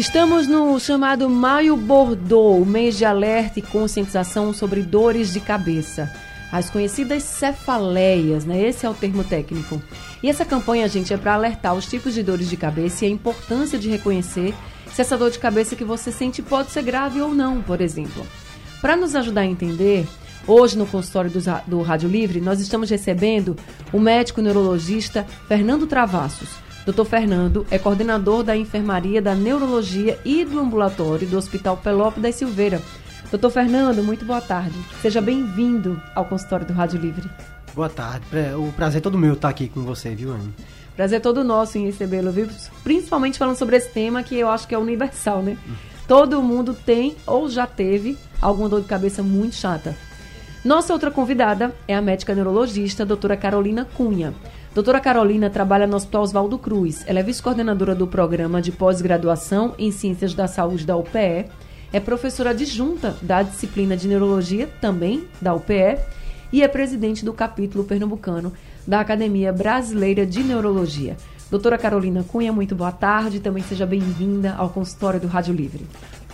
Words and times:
Estamos 0.00 0.46
no 0.46 0.80
chamado 0.80 1.28
Maio 1.28 1.76
Bordeaux, 1.76 2.66
mês 2.66 2.96
de 2.96 3.04
alerta 3.04 3.58
e 3.58 3.62
conscientização 3.62 4.50
sobre 4.50 4.80
dores 4.80 5.30
de 5.30 5.40
cabeça. 5.40 6.10
As 6.50 6.70
conhecidas 6.70 7.22
cefaleias, 7.22 8.46
né? 8.46 8.62
Esse 8.62 8.86
é 8.86 8.88
o 8.88 8.94
termo 8.94 9.22
técnico. 9.22 9.80
E 10.22 10.30
essa 10.30 10.42
campanha, 10.42 10.88
gente, 10.88 11.12
é 11.12 11.18
para 11.18 11.34
alertar 11.34 11.74
os 11.74 11.84
tipos 11.84 12.14
de 12.14 12.22
dores 12.22 12.48
de 12.48 12.56
cabeça 12.56 13.04
e 13.04 13.08
a 13.08 13.12
importância 13.12 13.78
de 13.78 13.90
reconhecer 13.90 14.54
se 14.90 15.02
essa 15.02 15.18
dor 15.18 15.30
de 15.30 15.38
cabeça 15.38 15.76
que 15.76 15.84
você 15.84 16.10
sente 16.10 16.40
pode 16.40 16.70
ser 16.70 16.82
grave 16.82 17.20
ou 17.20 17.34
não, 17.34 17.60
por 17.60 17.82
exemplo. 17.82 18.26
Para 18.80 18.96
nos 18.96 19.14
ajudar 19.14 19.42
a 19.42 19.46
entender, 19.46 20.08
hoje 20.46 20.78
no 20.78 20.86
consultório 20.86 21.30
do, 21.30 21.40
do 21.66 21.82
Rádio 21.82 22.08
Livre, 22.08 22.40
nós 22.40 22.58
estamos 22.58 22.88
recebendo 22.88 23.54
o 23.92 24.00
médico 24.00 24.40
neurologista 24.40 25.26
Fernando 25.46 25.86
Travassos. 25.86 26.69
Dr. 26.86 27.04
Fernando 27.04 27.66
é 27.70 27.78
coordenador 27.78 28.42
da 28.42 28.56
enfermaria 28.56 29.20
da 29.20 29.34
neurologia 29.34 30.18
e 30.24 30.44
do 30.44 30.58
ambulatório 30.58 31.28
do 31.28 31.36
Hospital 31.36 31.76
Pelopo 31.76 32.20
da 32.20 32.32
Silveira. 32.32 32.80
Doutor 33.30 33.50
Fernando, 33.50 34.02
muito 34.02 34.24
boa 34.24 34.40
tarde. 34.40 34.76
Seja 35.02 35.20
bem-vindo 35.20 36.00
ao 36.14 36.24
consultório 36.24 36.66
do 36.66 36.72
Rádio 36.72 36.98
Livre. 36.98 37.28
Boa 37.74 37.88
tarde. 37.88 38.24
O 38.56 38.72
prazer 38.72 38.98
é 38.98 39.02
todo 39.02 39.18
meu 39.18 39.34
estar 39.34 39.50
aqui 39.50 39.68
com 39.68 39.82
você, 39.82 40.14
viu, 40.14 40.32
Anne? 40.32 40.52
Prazer 40.96 41.18
é 41.18 41.20
todo 41.20 41.44
nosso 41.44 41.78
em 41.78 41.84
recebê-lo, 41.84 42.32
viu? 42.32 42.48
Principalmente 42.82 43.38
falando 43.38 43.56
sobre 43.56 43.76
esse 43.76 43.90
tema 43.90 44.22
que 44.22 44.36
eu 44.36 44.48
acho 44.48 44.66
que 44.66 44.74
é 44.74 44.78
universal, 44.78 45.42
né? 45.42 45.56
Todo 46.08 46.42
mundo 46.42 46.74
tem 46.74 47.14
ou 47.26 47.48
já 47.48 47.66
teve 47.66 48.18
alguma 48.40 48.68
dor 48.68 48.80
de 48.80 48.88
cabeça 48.88 49.22
muito 49.22 49.54
chata. 49.54 49.94
Nossa 50.64 50.92
outra 50.92 51.10
convidada 51.10 51.74
é 51.86 51.94
a 51.94 52.02
médica 52.02 52.34
neurologista, 52.34 53.06
doutora 53.06 53.36
Carolina 53.36 53.86
Cunha. 53.96 54.34
Doutora 54.72 55.00
Carolina 55.00 55.50
trabalha 55.50 55.84
no 55.84 55.96
Hospital 55.96 56.22
Oswaldo 56.22 56.56
Cruz. 56.56 57.02
Ela 57.06 57.18
é 57.18 57.22
vice-coordenadora 57.24 57.92
do 57.92 58.06
programa 58.06 58.62
de 58.62 58.70
pós-graduação 58.70 59.74
em 59.76 59.90
Ciências 59.90 60.32
da 60.32 60.46
Saúde 60.46 60.86
da 60.86 60.96
UPE, 60.96 61.46
é 61.92 61.98
professora 61.98 62.50
adjunta 62.50 63.16
da 63.20 63.42
disciplina 63.42 63.96
de 63.96 64.06
Neurologia, 64.06 64.68
também 64.80 65.26
da 65.42 65.52
UPE, 65.52 65.98
e 66.52 66.62
é 66.62 66.68
presidente 66.68 67.24
do 67.24 67.32
capítulo 67.32 67.82
pernambucano 67.82 68.52
da 68.86 69.00
Academia 69.00 69.52
Brasileira 69.52 70.24
de 70.24 70.40
Neurologia. 70.40 71.16
Doutora 71.50 71.76
Carolina 71.76 72.22
Cunha, 72.22 72.52
muito 72.52 72.76
boa 72.76 72.92
tarde. 72.92 73.40
Também 73.40 73.64
seja 73.64 73.84
bem-vinda 73.84 74.54
ao 74.54 74.70
consultório 74.70 75.18
do 75.18 75.26
Rádio 75.26 75.52
Livre. 75.52 75.84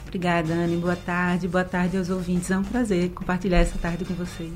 Obrigada, 0.06 0.52
Anne. 0.52 0.76
Boa 0.76 0.96
tarde. 0.96 1.48
Boa 1.48 1.64
tarde 1.64 1.96
aos 1.96 2.10
ouvintes. 2.10 2.50
É 2.50 2.58
um 2.58 2.62
prazer 2.62 3.10
compartilhar 3.10 3.58
essa 3.58 3.78
tarde 3.78 4.04
com 4.04 4.12
vocês. 4.12 4.52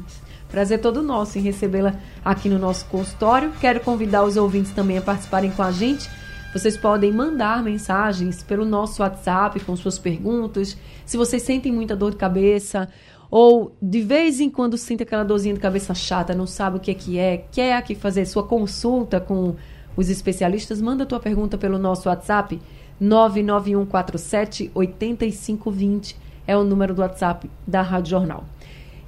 Prazer 0.50 0.80
todo 0.80 1.02
nosso 1.02 1.38
em 1.38 1.42
recebê-la 1.42 1.94
aqui 2.24 2.48
no 2.48 2.58
nosso 2.58 2.84
consultório. 2.86 3.52
Quero 3.60 3.80
convidar 3.80 4.24
os 4.24 4.36
ouvintes 4.36 4.72
também 4.72 4.98
a 4.98 5.02
participarem 5.02 5.50
com 5.50 5.62
a 5.62 5.70
gente. 5.70 6.10
Vocês 6.52 6.76
podem 6.76 7.12
mandar 7.12 7.62
mensagens 7.62 8.42
pelo 8.42 8.64
nosso 8.64 9.02
WhatsApp 9.02 9.60
com 9.60 9.76
suas 9.76 9.98
perguntas. 9.98 10.76
Se 11.06 11.16
vocês 11.16 11.42
sentem 11.42 11.70
muita 11.70 11.94
dor 11.94 12.10
de 12.10 12.16
cabeça 12.16 12.88
ou 13.30 13.76
de 13.80 14.00
vez 14.00 14.40
em 14.40 14.50
quando 14.50 14.76
sente 14.76 15.04
aquela 15.04 15.22
dorzinha 15.22 15.54
de 15.54 15.60
cabeça 15.60 15.94
chata, 15.94 16.34
não 16.34 16.48
sabe 16.48 16.78
o 16.78 16.80
que 16.80 16.90
é 16.90 16.94
que 16.94 17.18
é, 17.18 17.44
quer 17.52 17.74
aqui 17.74 17.94
fazer 17.94 18.26
sua 18.26 18.42
consulta 18.42 19.20
com 19.20 19.54
os 19.96 20.10
especialistas, 20.10 20.82
manda 20.82 21.06
tua 21.06 21.20
pergunta 21.20 21.56
pelo 21.56 21.78
nosso 21.78 22.08
WhatsApp 22.08 22.60
99147 22.98 24.70
8520 24.74 26.16
é 26.46 26.56
o 26.56 26.64
número 26.64 26.92
do 26.92 27.02
WhatsApp 27.02 27.48
da 27.64 27.80
Rádio 27.80 28.10
Jornal. 28.10 28.44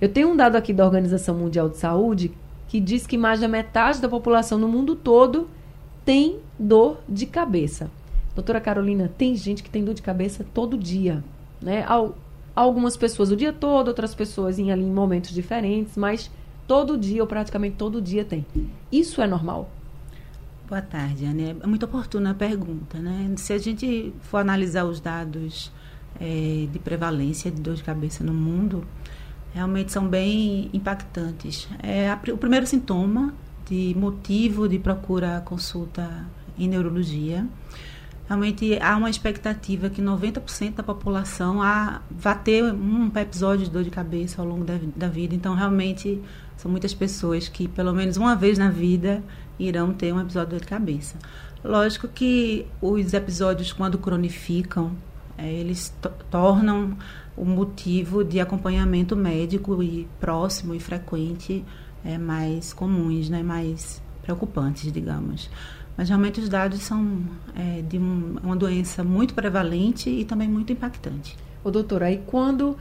Eu 0.02 0.08
tenho 0.08 0.32
um 0.32 0.36
dado 0.36 0.56
aqui 0.56 0.72
da 0.72 0.84
Organização 0.84 1.32
Mundial 1.36 1.68
de 1.68 1.76
Saúde 1.76 2.32
que 2.66 2.80
diz 2.80 3.06
que 3.06 3.16
mais 3.16 3.38
da 3.38 3.46
metade 3.46 4.00
da 4.00 4.08
população 4.08 4.58
no 4.58 4.66
mundo 4.66 4.96
todo 4.96 5.48
tem 6.04 6.40
dor 6.58 6.98
de 7.08 7.24
cabeça. 7.24 7.88
Doutora 8.34 8.60
Carolina, 8.60 9.08
tem 9.16 9.36
gente 9.36 9.62
que 9.62 9.70
tem 9.70 9.84
dor 9.84 9.94
de 9.94 10.02
cabeça 10.02 10.44
todo 10.52 10.76
dia, 10.76 11.22
né? 11.60 11.86
algumas 12.56 12.96
pessoas 12.96 13.30
o 13.30 13.36
dia 13.36 13.52
todo, 13.52 13.86
outras 13.86 14.12
pessoas 14.12 14.58
em 14.58 14.72
ali 14.72 14.82
em 14.82 14.90
momentos 14.90 15.30
diferentes, 15.30 15.96
mas 15.96 16.28
todo 16.66 16.98
dia 16.98 17.22
ou 17.22 17.28
praticamente 17.28 17.76
todo 17.76 18.02
dia 18.02 18.24
tem. 18.24 18.44
Isso 18.90 19.22
é 19.22 19.26
normal? 19.28 19.70
Boa 20.68 20.82
tarde, 20.82 21.26
Anne. 21.26 21.56
É 21.62 21.66
muito 21.68 21.84
oportuna 21.84 22.32
a 22.32 22.34
pergunta, 22.34 22.98
né? 22.98 23.32
Se 23.36 23.52
a 23.52 23.58
gente 23.58 24.12
for 24.22 24.38
analisar 24.38 24.84
os 24.84 24.98
dados 24.98 25.70
é, 26.20 26.66
de 26.72 26.78
prevalência 26.80 27.52
de 27.52 27.60
dor 27.60 27.76
de 27.76 27.84
cabeça 27.84 28.24
no 28.24 28.34
mundo, 28.34 28.84
realmente 29.52 29.92
são 29.92 30.06
bem 30.06 30.70
impactantes. 30.72 31.68
É 31.82 32.10
a, 32.10 32.18
o 32.32 32.38
primeiro 32.38 32.66
sintoma 32.66 33.34
de 33.68 33.94
motivo 33.96 34.68
de 34.68 34.78
procura 34.78 35.40
consulta 35.44 36.26
em 36.58 36.68
neurologia 36.68 37.46
realmente 38.32 38.78
há 38.80 38.96
uma 38.96 39.10
expectativa 39.10 39.90
que 39.90 40.00
90% 40.00 40.76
da 40.76 40.82
população 40.82 41.60
a, 41.60 42.00
vai 42.10 42.38
ter 42.38 42.64
um 42.64 43.10
episódio 43.14 43.66
de 43.66 43.70
dor 43.70 43.84
de 43.84 43.90
cabeça 43.90 44.40
ao 44.40 44.48
longo 44.48 44.64
da, 44.64 44.78
da, 44.96 45.08
vida. 45.08 45.34
Então, 45.34 45.54
realmente, 45.54 46.20
são 46.56 46.70
muitas 46.70 46.94
pessoas 46.94 47.48
que, 47.48 47.68
pelo 47.68 47.92
menos 47.92 48.16
uma 48.16 48.34
vez 48.34 48.56
na 48.56 48.70
vida, 48.70 49.22
irão 49.58 49.92
ter 49.92 50.14
um 50.14 50.20
episódio 50.20 50.48
de 50.48 50.54
dor 50.56 50.60
de 50.60 50.66
cabeça. 50.66 51.18
Lógico 51.62 52.08
que 52.08 52.66
os 52.80 53.12
episódios, 53.12 53.72
quando 53.72 53.98
cronificam, 53.98 54.92
é, 55.36 55.52
eles 55.52 55.94
tornam 56.30 56.96
o 57.36 57.44
motivo 57.44 58.22
de 58.22 58.40
acompanhamento 58.40 59.16
médico 59.16 59.82
e 59.82 60.08
próximo 60.20 60.74
e 60.74 60.80
frequente 60.80 61.64
é, 62.04 62.18
mais 62.18 62.72
comuns, 62.72 63.28
né, 63.28 63.42
mais 63.42 64.02
preocupantes, 64.22 64.92
digamos. 64.92 65.50
Mas 65.96 66.08
realmente 66.08 66.40
os 66.40 66.48
dados 66.48 66.80
são 66.80 67.20
é, 67.54 67.82
de 67.82 67.98
um, 67.98 68.36
uma 68.42 68.56
doença 68.56 69.04
muito 69.04 69.34
prevalente 69.34 70.08
e 70.08 70.24
também 70.24 70.48
muito 70.48 70.72
impactante. 70.72 71.36
Ô 71.62 71.70
doutora, 71.70 72.06
aí 72.06 72.22
quando 72.26 72.76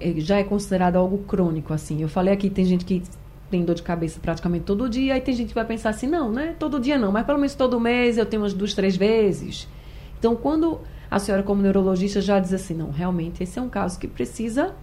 é, 0.00 0.14
já 0.18 0.38
é 0.38 0.44
considerado 0.44 0.96
algo 0.96 1.18
crônico, 1.18 1.72
assim, 1.72 2.02
eu 2.02 2.08
falei 2.08 2.32
aqui, 2.32 2.50
tem 2.50 2.64
gente 2.64 2.84
que 2.84 3.02
tem 3.50 3.64
dor 3.64 3.74
de 3.74 3.82
cabeça 3.82 4.20
praticamente 4.20 4.64
todo 4.64 4.88
dia, 4.88 5.14
aí 5.14 5.20
tem 5.20 5.34
gente 5.34 5.48
que 5.48 5.54
vai 5.54 5.64
pensar 5.64 5.90
assim, 5.90 6.06
não, 6.06 6.30
né, 6.30 6.54
todo 6.58 6.78
dia 6.78 6.98
não, 6.98 7.10
mas 7.10 7.24
pelo 7.24 7.38
menos 7.38 7.54
todo 7.54 7.80
mês 7.80 8.18
eu 8.18 8.26
tenho 8.26 8.42
umas 8.42 8.52
duas, 8.52 8.74
três 8.74 8.96
vezes. 8.96 9.68
Então, 10.18 10.34
quando 10.34 10.80
a 11.10 11.18
senhora 11.18 11.42
como 11.42 11.62
neurologista 11.62 12.20
já 12.20 12.38
diz 12.38 12.52
assim, 12.52 12.74
não, 12.74 12.90
realmente 12.90 13.42
esse 13.42 13.58
é 13.58 13.62
um 13.62 13.68
caso 13.68 13.98
que 13.98 14.06
precisa 14.06 14.74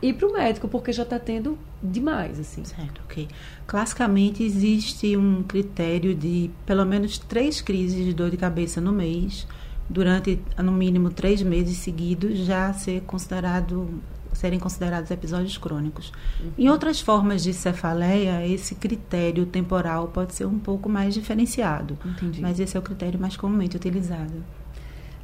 ir 0.00 0.14
para 0.14 0.28
o 0.28 0.32
médico, 0.32 0.68
porque 0.68 0.92
já 0.92 1.02
está 1.02 1.18
tendo 1.18 1.58
demais, 1.82 2.38
assim. 2.38 2.64
Certo, 2.64 3.00
ok. 3.04 3.28
Classicamente 3.66 4.42
existe 4.42 5.16
um 5.16 5.42
critério 5.42 6.14
de 6.14 6.50
pelo 6.64 6.84
menos 6.84 7.18
três 7.18 7.60
crises 7.60 8.04
de 8.04 8.12
dor 8.12 8.30
de 8.30 8.36
cabeça 8.36 8.80
no 8.80 8.92
mês, 8.92 9.46
durante 9.88 10.40
no 10.62 10.72
mínimo 10.72 11.10
três 11.10 11.42
meses 11.42 11.78
seguidos, 11.78 12.38
já 12.38 12.72
ser 12.72 13.02
considerado 13.02 13.88
serem 14.32 14.58
considerados 14.60 15.10
episódios 15.10 15.58
crônicos. 15.58 16.12
Uhum. 16.40 16.52
Em 16.56 16.68
outras 16.68 17.00
formas 17.00 17.42
de 17.42 17.52
cefaleia, 17.52 18.46
esse 18.46 18.76
critério 18.76 19.44
temporal 19.46 20.08
pode 20.08 20.34
ser 20.34 20.46
um 20.46 20.60
pouco 20.60 20.88
mais 20.88 21.14
diferenciado. 21.14 21.98
Entendi. 22.04 22.40
Mas 22.40 22.60
esse 22.60 22.76
é 22.76 22.80
o 22.80 22.82
critério 22.82 23.18
mais 23.18 23.36
comumente 23.36 23.74
utilizado. 23.76 24.44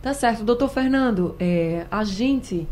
Tá 0.04 0.12
certo. 0.12 0.44
Doutor 0.44 0.68
Fernando, 0.68 1.34
é, 1.40 1.86
a 1.90 2.04
gente 2.04 2.68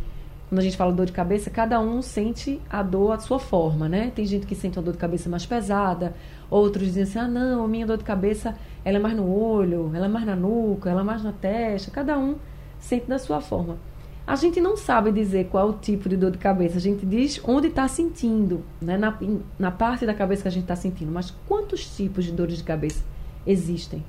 quando 0.50 0.58
a 0.58 0.62
gente 0.62 0.76
fala 0.76 0.92
dor 0.92 1.06
de 1.06 1.12
cabeça, 1.12 1.48
cada 1.48 1.80
um 1.80 2.02
sente 2.02 2.60
a 2.68 2.82
dor 2.82 3.12
à 3.12 3.18
sua 3.18 3.38
forma, 3.38 3.88
né? 3.88 4.12
Tem 4.14 4.26
gente 4.26 4.44
que 4.44 4.54
sente 4.54 4.78
uma 4.78 4.84
dor 4.84 4.92
de 4.92 4.98
cabeça 4.98 5.30
mais 5.30 5.46
pesada, 5.46 6.14
outros 6.50 6.88
dizem 6.88 7.04
assim, 7.04 7.18
ah, 7.18 7.26
não, 7.26 7.64
a 7.64 7.68
minha 7.68 7.86
dor 7.86 7.96
de 7.96 8.04
cabeça, 8.04 8.54
ela 8.84 8.98
é 8.98 9.00
mais 9.00 9.16
no 9.16 9.26
olho, 9.34 9.90
ela 9.94 10.04
é 10.04 10.08
mais 10.10 10.26
na 10.26 10.36
nuca, 10.36 10.90
ela 10.90 11.00
é 11.00 11.04
mais 11.04 11.22
na 11.22 11.32
testa, 11.32 11.90
cada 11.90 12.18
um 12.18 12.36
sente 12.78 13.06
da 13.06 13.18
sua 13.18 13.40
forma. 13.40 13.78
A 14.26 14.36
gente 14.36 14.60
não 14.60 14.76
sabe 14.76 15.10
dizer 15.10 15.46
qual 15.46 15.70
o 15.70 15.72
tipo 15.72 16.10
de 16.10 16.18
dor 16.18 16.32
de 16.32 16.36
cabeça, 16.36 16.76
a 16.76 16.82
gente 16.82 17.06
diz 17.06 17.40
onde 17.44 17.68
está 17.68 17.88
sentindo, 17.88 18.62
né? 18.78 18.98
na, 18.98 19.18
na 19.58 19.70
parte 19.70 20.04
da 20.04 20.12
cabeça 20.12 20.42
que 20.42 20.48
a 20.48 20.52
gente 20.52 20.64
está 20.64 20.76
sentindo, 20.76 21.10
mas 21.10 21.30
quantos 21.48 21.96
tipos 21.96 22.26
de 22.26 22.32
dores 22.32 22.58
de 22.58 22.62
cabeça 22.62 23.02
existem? 23.46 24.04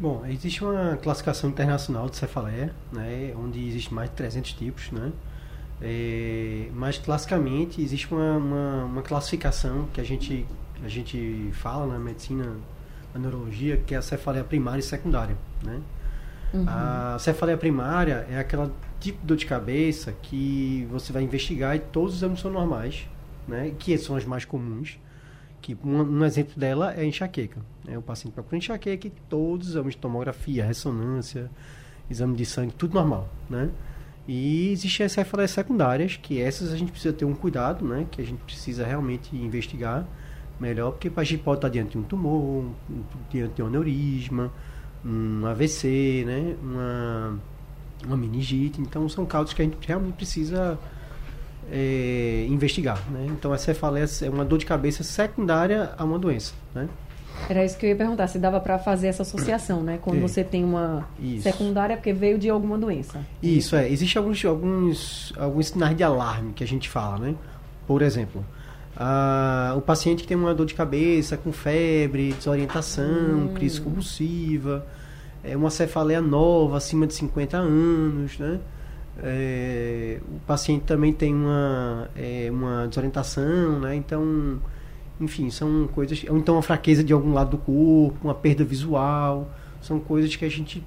Bom, 0.00 0.24
existe 0.26 0.64
uma 0.64 0.96
classificação 0.96 1.50
internacional 1.50 2.08
de 2.08 2.16
cefaleia, 2.16 2.74
né, 2.90 3.34
onde 3.36 3.68
existe 3.68 3.92
mais 3.92 4.08
de 4.08 4.16
300 4.16 4.52
tipos, 4.54 4.90
né? 4.90 5.12
É, 5.82 6.68
mas 6.74 6.96
classicamente 6.96 7.82
existe 7.82 8.12
uma, 8.12 8.36
uma, 8.36 8.84
uma, 8.84 9.02
classificação 9.02 9.88
que 9.92 10.00
a 10.00 10.04
gente, 10.04 10.46
a 10.82 10.88
gente 10.88 11.50
fala 11.52 11.86
na 11.86 11.98
medicina, 11.98 12.56
na 13.14 13.20
neurologia, 13.20 13.76
que 13.78 13.94
é 13.94 13.98
a 13.98 14.02
cefaleia 14.02 14.44
primária 14.44 14.80
e 14.80 14.82
secundária. 14.82 15.36
Né? 15.62 15.80
Uhum. 16.52 16.64
A 16.66 17.16
cefaleia 17.18 17.56
primária 17.56 18.26
é 18.30 18.38
aquela 18.38 18.70
tipo 19.00 19.20
de 19.20 19.26
dor 19.26 19.36
de 19.36 19.46
cabeça 19.46 20.12
que 20.22 20.86
você 20.90 21.12
vai 21.12 21.22
investigar 21.22 21.76
e 21.76 21.78
todos 21.78 22.14
os 22.14 22.18
exames 22.20 22.40
são 22.40 22.50
normais. 22.50 23.06
né, 23.48 23.72
que 23.78 23.96
são 23.98 24.16
as 24.16 24.24
mais 24.24 24.44
comuns, 24.44 24.98
que 25.60 25.76
um, 25.84 26.02
um 26.02 26.24
exemplo 26.24 26.58
dela 26.58 26.92
é 26.92 27.00
a 27.00 27.04
enxaqueca. 27.04 27.60
Né? 27.84 27.96
O 27.98 28.02
paciente 28.02 28.34
procura 28.34 28.56
enxaqueca 28.56 29.06
e 29.06 29.10
todos 29.28 29.68
os 29.68 29.74
exames 29.74 29.94
de 29.94 30.00
tomografia, 30.00 30.64
ressonância, 30.64 31.50
exame 32.10 32.36
de 32.36 32.44
sangue, 32.44 32.72
tudo 32.74 32.94
normal, 32.94 33.28
né? 33.48 33.70
E 34.26 34.70
existem 34.70 35.06
as 35.06 35.12
cefaleias 35.12 35.50
secundárias, 35.50 36.16
que 36.16 36.40
essas 36.40 36.72
a 36.72 36.76
gente 36.76 36.92
precisa 36.92 37.12
ter 37.12 37.24
um 37.24 37.34
cuidado, 37.34 37.84
né? 37.84 38.06
Que 38.10 38.20
a 38.20 38.24
gente 38.24 38.40
precisa 38.42 38.86
realmente 38.86 39.34
investigar 39.34 40.06
melhor, 40.58 40.92
porque 40.92 41.10
a 41.14 41.24
gente 41.24 41.42
pode 41.42 41.58
estar 41.58 41.68
diante 41.68 41.92
de 41.92 41.98
um 41.98 42.02
tumor, 42.02 42.66
diante 43.30 43.54
de 43.54 43.62
um 43.62 43.66
aneurisma, 43.66 44.52
um 45.04 45.46
AVC, 45.46 46.24
né? 46.26 46.56
Uma, 46.62 47.40
uma 48.06 48.16
meningite. 48.16 48.80
Então, 48.80 49.08
são 49.08 49.24
causas 49.24 49.54
que 49.54 49.62
a 49.62 49.64
gente 49.64 49.76
realmente 49.86 50.14
precisa 50.14 50.78
é, 51.70 52.46
investigar, 52.48 53.00
né? 53.10 53.26
Então, 53.28 53.52
a 53.52 53.58
cefaleia 53.58 54.06
é 54.22 54.30
uma 54.30 54.44
dor 54.44 54.58
de 54.58 54.66
cabeça 54.66 55.02
secundária 55.02 55.92
a 55.96 56.04
uma 56.04 56.18
doença, 56.18 56.52
né? 56.74 56.88
Era 57.48 57.64
isso 57.64 57.78
que 57.78 57.86
eu 57.86 57.90
ia 57.90 57.96
perguntar, 57.96 58.26
se 58.28 58.38
dava 58.38 58.60
para 58.60 58.78
fazer 58.78 59.08
essa 59.08 59.22
associação, 59.22 59.82
né? 59.82 59.98
Quando 60.02 60.18
é. 60.18 60.20
você 60.20 60.44
tem 60.44 60.62
uma 60.62 61.08
isso. 61.18 61.42
secundária 61.42 61.96
porque 61.96 62.12
veio 62.12 62.38
de 62.38 62.50
alguma 62.50 62.76
doença. 62.76 63.24
Isso, 63.42 63.74
é. 63.74 63.90
Existem 63.90 64.20
alguns, 64.20 64.44
alguns, 64.44 65.32
alguns 65.36 65.68
sinais 65.68 65.96
de 65.96 66.02
alarme 66.02 66.52
que 66.52 66.62
a 66.62 66.66
gente 66.66 66.88
fala, 66.88 67.18
né? 67.18 67.34
Por 67.86 68.02
exemplo, 68.02 68.44
ah, 68.96 69.74
o 69.76 69.80
paciente 69.80 70.22
que 70.22 70.28
tem 70.28 70.36
uma 70.36 70.54
dor 70.54 70.66
de 70.66 70.74
cabeça, 70.74 71.36
com 71.36 71.52
febre, 71.52 72.32
desorientação, 72.34 73.04
hum. 73.04 73.54
crise 73.54 73.80
convulsiva, 73.80 74.86
é 75.42 75.56
uma 75.56 75.70
cefaleia 75.70 76.20
nova, 76.20 76.76
acima 76.76 77.06
de 77.06 77.14
50 77.14 77.56
anos, 77.56 78.38
né? 78.38 78.60
É, 79.18 80.18
o 80.28 80.40
paciente 80.46 80.84
também 80.84 81.12
tem 81.12 81.34
uma, 81.34 82.08
é, 82.16 82.48
uma 82.50 82.86
desorientação, 82.86 83.80
né? 83.80 83.94
Então, 83.94 84.60
enfim, 85.20 85.50
são 85.50 85.88
coisas. 85.88 86.24
Ou 86.28 86.38
então 86.38 86.54
uma 86.54 86.62
fraqueza 86.62 87.04
de 87.04 87.12
algum 87.12 87.32
lado 87.32 87.50
do 87.50 87.58
corpo, 87.58 88.16
uma 88.22 88.34
perda 88.34 88.64
visual. 88.64 89.50
São 89.82 89.98
coisas 89.98 90.34
que 90.36 90.44
a 90.44 90.48
gente 90.48 90.84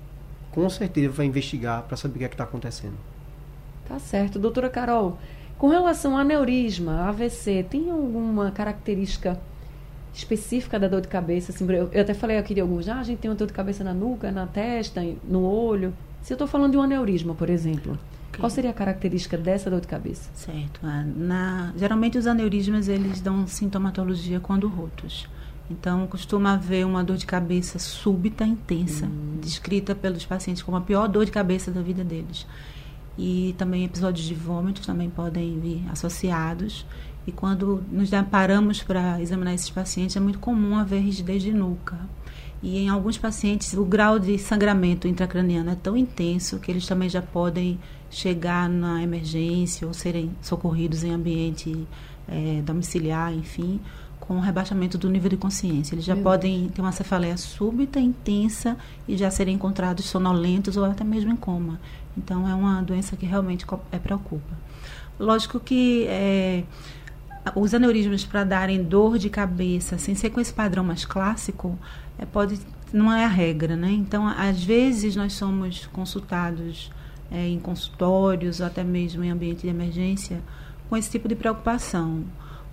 com 0.51 0.69
certeza 0.69 1.09
vai 1.09 1.25
investigar 1.25 1.83
para 1.83 1.97
saber 1.97 2.15
o 2.15 2.19
que 2.19 2.25
é 2.25 2.27
está 2.27 2.43
acontecendo. 2.43 2.95
Tá 3.87 3.99
certo. 3.99 4.39
Doutora 4.39 4.69
Carol, 4.69 5.17
com 5.57 5.67
relação 5.67 6.17
a 6.17 6.21
aneurisma, 6.21 7.07
AVC, 7.07 7.65
tem 7.69 7.89
alguma 7.89 8.51
característica 8.51 9.39
específica 10.13 10.79
da 10.79 10.87
dor 10.87 11.01
de 11.01 11.07
cabeça? 11.07 11.51
Assim, 11.51 11.65
eu, 11.71 11.89
eu 11.91 12.01
até 12.01 12.13
falei 12.13 12.37
aqui 12.37 12.53
de 12.53 12.61
alguns, 12.61 12.87
ah, 12.87 12.99
a 12.99 13.03
gente 13.03 13.19
tem 13.19 13.29
uma 13.29 13.35
dor 13.35 13.47
de 13.47 13.53
cabeça 13.53 13.83
na 13.83 13.93
nuca, 13.93 14.31
na 14.31 14.45
testa, 14.45 15.01
no 15.27 15.43
olho. 15.43 15.93
Se 16.23 16.31
eu 16.31 16.35
estou 16.35 16.47
falando 16.47 16.71
de 16.71 16.77
um 16.77 16.81
aneurisma, 16.81 17.35
por 17.35 17.49
exemplo, 17.49 17.99
qual 18.39 18.49
seria 18.49 18.71
a 18.71 18.73
característica 18.73 19.37
dessa 19.37 19.69
dor 19.69 19.81
de 19.81 19.87
cabeça? 19.87 20.29
Certo. 20.33 20.79
Ah, 20.81 21.03
na, 21.05 21.73
geralmente 21.77 22.17
os 22.17 22.25
aneurismas 22.25 22.87
eles 22.87 23.19
dão 23.19 23.45
sintomatologia 23.45 24.39
quando 24.39 24.69
rotos. 24.69 25.27
Então, 25.69 26.07
costuma 26.07 26.53
haver 26.53 26.85
uma 26.85 27.03
dor 27.03 27.17
de 27.17 27.25
cabeça 27.25 27.77
súbita, 27.77 28.45
intensa, 28.45 29.05
hum. 29.05 29.37
descrita 29.41 29.93
pelos 29.93 30.25
pacientes 30.25 30.63
como 30.63 30.77
a 30.77 30.81
pior 30.81 31.07
dor 31.07 31.25
de 31.25 31.31
cabeça 31.31 31.71
da 31.71 31.81
vida 31.81 32.05
deles. 32.05 32.47
E 33.17 33.53
também 33.57 33.83
episódios 33.83 34.25
de 34.25 34.33
vômitos 34.33 34.85
também 34.85 35.09
podem 35.09 35.59
vir 35.59 35.83
associados. 35.91 36.85
E 37.27 37.31
quando 37.31 37.83
nos 37.91 38.09
paramos 38.31 38.81
para 38.81 39.21
examinar 39.21 39.53
esses 39.53 39.69
pacientes, 39.69 40.15
é 40.15 40.19
muito 40.21 40.39
comum 40.39 40.77
haver 40.77 41.01
rigidez 41.01 41.43
de 41.43 41.51
nuca, 41.53 41.97
e 42.63 42.79
em 42.79 42.87
alguns 42.87 43.17
pacientes, 43.17 43.73
o 43.73 43.83
grau 43.83 44.17
de 44.17 44.37
sangramento 44.37 45.05
intracraniano 45.05 45.69
é 45.69 45.75
tão 45.75 45.97
intenso 45.97 46.59
que 46.59 46.71
eles 46.71 46.87
também 46.87 47.09
já 47.09 47.21
podem 47.21 47.77
chegar 48.09 48.69
na 48.69 49.03
emergência 49.03 49.85
ou 49.85 49.93
serem 49.93 50.31
socorridos 50.41 51.03
em 51.03 51.11
ambiente 51.11 51.85
é, 52.25 52.61
domiciliar, 52.61 53.33
enfim, 53.33 53.81
com 54.17 54.39
rebaixamento 54.39 54.97
do 54.97 55.09
nível 55.09 55.29
de 55.29 55.35
consciência. 55.35 55.93
Eles 55.93 56.05
já 56.05 56.15
Meu 56.15 56.23
podem 56.23 56.69
ter 56.69 56.79
uma 56.79 56.93
cefaleia 56.93 57.35
súbita, 57.35 57.99
intensa 57.99 58.77
e 59.05 59.17
já 59.17 59.29
serem 59.29 59.55
encontrados 59.55 60.05
sonolentos 60.05 60.77
ou 60.77 60.85
até 60.85 61.03
mesmo 61.03 61.33
em 61.33 61.35
coma. 61.35 61.81
Então, 62.17 62.47
é 62.47 62.55
uma 62.55 62.81
doença 62.81 63.17
que 63.17 63.25
realmente 63.25 63.65
é, 63.91 63.99
preocupa. 63.99 64.57
Lógico 65.19 65.59
que 65.59 66.05
é, 66.07 66.63
os 67.55 67.73
aneurismas 67.73 68.23
para 68.23 68.43
darem 68.43 68.83
dor 68.83 69.17
de 69.17 69.29
cabeça, 69.29 69.97
sem 69.97 70.15
ser 70.15 70.29
com 70.29 70.39
esse 70.39 70.53
padrão 70.53 70.83
mais 70.83 71.05
clássico, 71.05 71.77
é, 72.17 72.25
pode 72.25 72.59
não 72.93 73.11
é 73.11 73.25
a 73.25 73.27
regra, 73.27 73.75
né? 73.75 73.91
Então, 73.91 74.27
às 74.27 74.63
vezes 74.63 75.15
nós 75.15 75.33
somos 75.33 75.87
consultados 75.87 76.91
é, 77.31 77.47
em 77.47 77.59
consultórios 77.59 78.59
ou 78.59 78.67
até 78.67 78.83
mesmo 78.83 79.23
em 79.23 79.31
ambiente 79.31 79.61
de 79.61 79.67
emergência 79.67 80.39
com 80.87 80.95
esse 80.95 81.09
tipo 81.09 81.27
de 81.27 81.35
preocupação. 81.35 82.23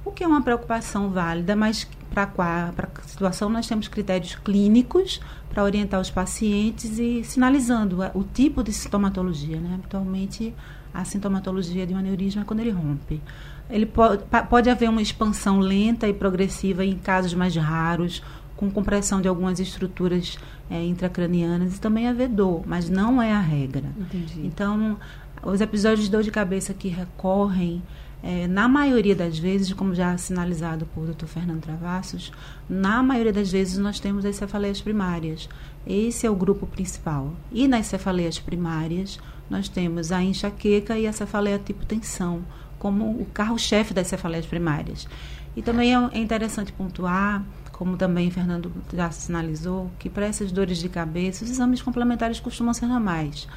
O 0.05 0.13
que 0.13 0.23
é 0.23 0.27
uma 0.27 0.43
preocupação 0.43 1.11
válida, 1.11 1.57
mas 1.57 1.89
para 2.13 2.31
a 2.77 3.09
situação 3.09 3.49
nós 3.49 3.67
temos 3.67 3.89
critérios 3.89 4.35
clínicos 4.35 5.21
para 5.49 5.65
orientar 5.65 6.01
os 6.01 6.11
pacientes 6.11 6.99
e 6.99 7.25
sinalizando 7.25 7.99
o 8.15 8.23
tipo 8.23 8.63
de 8.63 8.73
sintomatologia, 8.73 9.59
né? 9.59 9.75
Habitualmente 9.75 10.55
a 10.93 11.05
sintomatologia 11.05 11.87
de 11.87 11.95
um 11.95 11.99
aneurisma 11.99 12.43
é 12.43 12.45
quando 12.45 12.61
ele 12.61 12.71
rompe. 12.71 13.23
Ele 13.71 13.87
pode, 13.87 14.25
pode 14.49 14.69
haver 14.69 14.89
uma 14.89 15.03
expansão 15.03 15.59
lenta 15.59 16.09
e 16.09 16.13
progressiva 16.13 16.85
em 16.85 16.97
casos 16.97 17.35
mais 17.35 17.55
raros, 17.57 18.23
com 18.57 18.71
compressão 18.71 19.23
de 19.23 19.29
algumas 19.29 19.59
estruturas 19.59 20.39
é, 20.71 20.85
intracranianas 20.85 21.77
e 21.77 21.81
também 21.81 22.07
haver 22.07 22.29
dor, 22.29 22.63
mas 22.67 22.91
não 22.91 23.21
é 23.23 23.33
a 23.33 23.41
regra. 23.41 23.91
Entendi. 23.99 24.43
Então, 24.45 24.99
os 25.43 25.61
episódios 25.61 26.05
de 26.05 26.11
dor 26.11 26.23
de 26.23 26.31
cabeça 26.31 26.75
que 26.75 26.89
recorrem, 26.89 27.83
é, 28.23 28.47
na 28.47 28.69
maioria 28.69 29.17
das 29.17 29.39
vezes, 29.39 29.73
como 29.73 29.95
já 29.95 30.17
sinalizado 30.19 30.87
por 30.95 31.07
Dr. 31.07 31.25
Fernando 31.25 31.63
Travassos, 31.63 32.31
na 32.69 33.03
maioria 33.03 33.33
das 33.33 33.51
vezes 33.51 33.79
nós 33.79 33.99
temos 33.99 34.27
as 34.27 34.37
cefaleias 34.37 34.81
primárias. 34.81 35.49
Esse 35.87 36.27
é 36.27 36.31
o 36.31 36.37
grupo 36.37 36.67
principal. 36.67 37.33
E 37.51 37.67
nas 37.67 37.87
cefaleias 37.87 38.39
primárias, 38.39 39.19
nós 39.49 39.69
temos 39.69 40.13
a 40.13 40.23
enxaqueca 40.23 40.99
e 40.99 41.07
a 41.07 41.13
cefaleia 41.13 41.59
tipo 41.59 41.87
tensão, 41.87 42.43
como 42.81 43.09
o 43.11 43.27
carro-chefe 43.27 43.95
das 43.95 44.09
cefaleias 44.09 44.47
primárias. 44.47 45.07
E 45.55 45.63
também 45.63 45.95
é 45.95 46.19
interessante 46.19 46.73
pontuar 46.73 47.45
como 47.81 47.97
também 47.97 48.31
Fernando 48.31 48.71
já 48.93 49.11
sinalizou, 49.11 49.91
que 49.99 50.11
para 50.11 50.27
essas 50.27 50.53
dores 50.53 50.77
de 50.77 50.89
cabeça, 50.91 51.47
os 51.47 51.51
exames 51.51 51.81
complementares 51.81 52.39
costumam 52.39 52.75
ser 52.75 52.85
normais. 52.85 53.49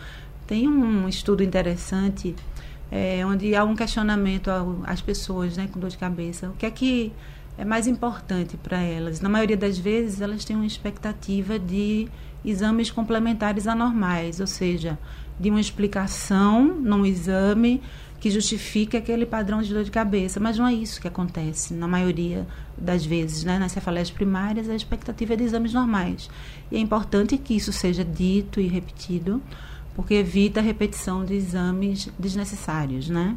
Tem 0.47 0.65
um 0.65 1.09
estudo 1.09 1.43
interessante 1.43 2.33
é, 2.89 3.25
onde 3.25 3.53
há 3.53 3.65
um 3.65 3.75
questionamento 3.75 4.49
às 4.85 5.01
pessoas 5.01 5.57
né, 5.57 5.67
com 5.69 5.77
dor 5.77 5.89
de 5.89 5.97
cabeça. 5.97 6.47
O 6.47 6.53
que 6.53 6.65
é 6.65 6.71
que 6.71 7.11
é 7.57 7.65
mais 7.65 7.85
importante 7.85 8.55
para 8.55 8.79
elas? 8.79 9.19
Na 9.19 9.27
maioria 9.27 9.57
das 9.57 9.77
vezes, 9.77 10.21
elas 10.21 10.45
têm 10.45 10.55
uma 10.55 10.65
expectativa 10.65 11.59
de 11.59 12.07
exames 12.45 12.89
complementares 12.89 13.67
anormais, 13.67 14.39
ou 14.39 14.47
seja, 14.47 14.97
de 15.37 15.49
uma 15.49 15.59
explicação 15.59 16.63
num 16.63 17.05
exame 17.05 17.81
que 18.23 18.31
justifique 18.31 18.95
aquele 18.95 19.25
padrão 19.25 19.61
de 19.61 19.73
dor 19.73 19.83
de 19.83 19.91
cabeça. 19.91 20.39
Mas 20.39 20.57
não 20.57 20.65
é 20.65 20.73
isso 20.73 21.01
que 21.01 21.09
acontece 21.09 21.73
na 21.73 21.89
maioria 21.89 22.47
das 22.77 23.05
vezes. 23.05 23.43
Né? 23.43 23.59
Nas 23.59 23.73
cefaleias 23.73 24.09
primárias, 24.09 24.69
a 24.69 24.75
expectativa 24.75 25.33
é 25.33 25.35
de 25.35 25.43
exames 25.43 25.73
normais. 25.73 26.29
E 26.71 26.77
é 26.77 26.79
importante 26.79 27.37
que 27.37 27.53
isso 27.53 27.73
seja 27.73 28.01
dito 28.01 28.61
e 28.61 28.67
repetido, 28.67 29.41
porque 29.93 30.13
evita 30.13 30.61
a 30.61 30.63
repetição 30.63 31.25
de 31.25 31.33
exames 31.33 32.07
desnecessários. 32.17 33.09
Né? 33.09 33.35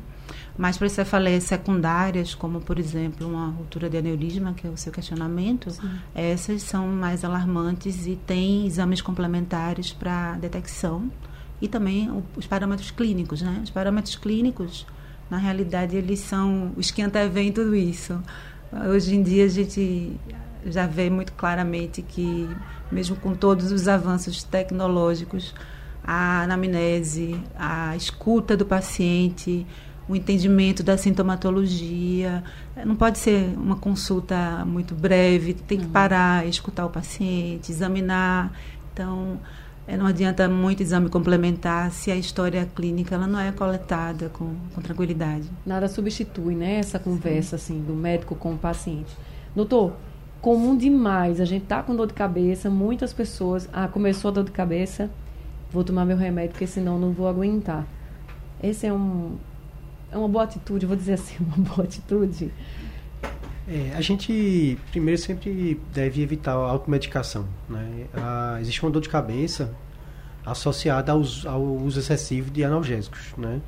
Mas 0.57 0.79
para 0.79 0.89
cefaleias 0.89 1.43
secundárias, 1.43 2.33
como 2.33 2.61
por 2.61 2.79
exemplo 2.79 3.27
uma 3.27 3.49
ruptura 3.49 3.91
de 3.91 3.97
aneurisma, 3.97 4.55
que 4.55 4.69
é 4.69 4.71
o 4.71 4.77
seu 4.77 4.93
questionamento, 4.93 5.69
Sim. 5.69 5.91
essas 6.15 6.63
são 6.63 6.87
mais 6.87 7.25
alarmantes 7.25 8.07
e 8.07 8.15
têm 8.15 8.65
exames 8.69 9.03
complementares 9.03 9.93
para 9.93 10.35
detecção 10.35 11.11
e 11.61 11.69
também 11.69 12.11
os 12.37 12.47
parâmetros 12.47 12.91
clínicos, 12.91 13.43
né? 13.43 13.61
Os 13.63 13.71
parâmetros 13.71 14.17
clínicos, 14.17 14.87
na 15.31 15.39
realidade, 15.39 15.97
eles 15.97 16.21
são 16.21 16.73
os 16.77 16.91
que 16.91 17.03
antevêm 17.03 17.53
tudo 17.53 17.75
isso. 17.75 18.21
Hoje 18.91 19.15
em 19.15 19.23
dia 19.23 19.45
a 19.45 19.49
gente 19.49 20.13
já 20.67 20.87
vê 20.87 21.09
muito 21.09 21.33
claramente 21.33 22.03
que, 22.03 22.49
mesmo 22.91 23.17
com 23.17 23.35
todos 23.35 23.73
os 23.73 23.89
avanços 23.89 24.43
tecnológicos, 24.43 25.55
a 26.05 26.43
anamnese, 26.43 27.41
a 27.59 27.97
escuta 27.97 28.57
do 28.57 28.65
paciente, 28.65 29.67
o 30.09 30.15
entendimento 30.15 30.83
da 30.83 30.97
sintomatologia. 30.97 32.45
Não 32.85 32.95
pode 32.95 33.19
ser 33.19 33.55
uma 33.57 33.77
consulta 33.77 34.65
muito 34.65 34.95
breve, 34.95 35.55
tem 35.55 35.79
que 35.79 35.85
uhum. 35.87 35.91
parar, 35.91 36.47
escutar 36.47 36.87
o 36.87 36.91
paciente, 36.91 37.73
examinar. 37.73 38.53
Então, 38.93 39.41
é, 39.89 39.97
não 39.97 40.07
adianta 40.07 40.49
muito 40.49 40.83
exame 40.83 41.09
complementar 41.09 41.91
se 41.93 42.11
a 42.11 42.17
história 42.17 42.69
clínica 42.75 43.15
ela 43.15 43.27
não 43.27 43.39
é 43.39 43.53
coletada 43.53 44.29
com, 44.31 44.55
com 44.75 44.81
tranquilidade. 44.81 45.49
Nada 45.65 45.87
substitui, 45.89 46.55
né, 46.55 46.79
essa 46.79 46.99
conversa 46.99 47.57
Sim. 47.57 47.75
assim 47.75 47.85
do 47.85 47.95
médico 47.95 48.35
com 48.35 48.55
o 48.55 48.59
paciente. 48.59 49.17
Doutor, 49.55 49.95
comum 50.41 50.77
demais, 50.77 51.41
a 51.41 51.45
gente 51.45 51.67
tá 51.67 51.83
com 51.83 51.95
dor 51.95 52.09
de 52.09 52.15
cabeça, 52.15 52.69
muitas 52.69 53.13
pessoas, 53.13 53.69
ah, 53.73 53.87
começou 53.87 54.31
a 54.31 54.35
dor 54.35 54.45
de 54.45 54.51
cabeça, 54.51 55.09
vou 55.71 55.85
tomar 55.85 56.05
meu 56.05 56.17
remédio 56.17 56.51
porque 56.51 56.67
senão 56.67 56.99
não 56.99 57.13
vou 57.13 57.29
aguentar. 57.29 57.87
Esse 58.63 58.87
é 58.87 58.93
um 58.93 59.37
é 60.11 60.17
uma 60.17 60.29
boa 60.29 60.45
atitude, 60.45 60.87
vou 60.87 60.97
dizer 60.97 61.15
assim, 61.15 61.37
uma 61.57 61.65
boa 61.69 61.85
atitude. 61.85 62.53
É, 63.69 63.93
a 63.97 64.01
gente 64.01 64.79
primeiro 64.91 65.21
sempre 65.21 65.81
deve 65.93 66.23
evitar 66.23 66.53
a 66.53 66.71
automedicação. 66.71 67.47
Né? 67.69 68.07
Ah, 68.15 68.59
existe 68.61 68.83
uma 68.83 68.91
dor 68.91 69.03
de 69.03 69.09
cabeça 69.09 69.75
associada 70.45 71.11
ao, 71.11 71.23
ao 71.47 71.63
uso 71.63 71.99
excessivo 71.99 72.51
de 72.51 72.63
analgésicos, 72.63 73.35
né? 73.37 73.61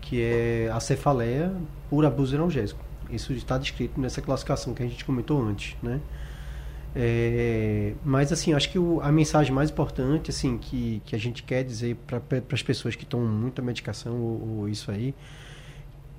que 0.00 0.22
é 0.22 0.70
a 0.72 0.78
cefaleia 0.80 1.52
por 1.88 2.04
abuso 2.04 2.36
analgésico. 2.36 2.80
Isso 3.10 3.32
está 3.32 3.56
descrito 3.56 3.98
nessa 3.98 4.20
classificação 4.20 4.74
que 4.74 4.82
a 4.82 4.86
gente 4.86 5.02
comentou 5.04 5.42
antes. 5.42 5.76
Né? 5.82 6.00
É, 6.94 7.94
mas 8.04 8.32
assim, 8.32 8.52
acho 8.52 8.70
que 8.70 8.78
o, 8.78 9.00
a 9.00 9.10
mensagem 9.10 9.52
mais 9.52 9.70
importante 9.70 10.30
assim 10.30 10.58
que, 10.58 11.00
que 11.06 11.14
a 11.14 11.18
gente 11.18 11.42
quer 11.42 11.62
dizer 11.62 11.96
para 12.06 12.20
as 12.52 12.62
pessoas 12.62 12.96
que 12.96 13.06
tomam 13.06 13.28
muita 13.28 13.62
medicação 13.62 14.14
ou, 14.14 14.58
ou 14.58 14.68
isso 14.68 14.90
aí, 14.90 15.14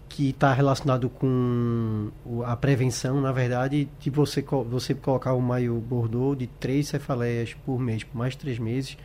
que 0.09 0.31
está 0.31 0.51
relacionado 0.51 1.07
com 1.07 2.09
a 2.43 2.55
prevenção, 2.57 3.21
na 3.21 3.31
verdade, 3.31 3.87
de 3.99 4.09
você, 4.09 4.43
você 4.67 4.95
colocar 4.95 5.33
o 5.33 5.41
maio 5.41 5.75
Bordeaux 5.75 6.37
de 6.37 6.47
três 6.47 6.87
cefaleias 6.87 7.53
por 7.65 7.79
mês, 7.79 8.03
por 8.03 8.17
mais 8.17 8.35
três 8.35 8.57
meses, 8.57 8.97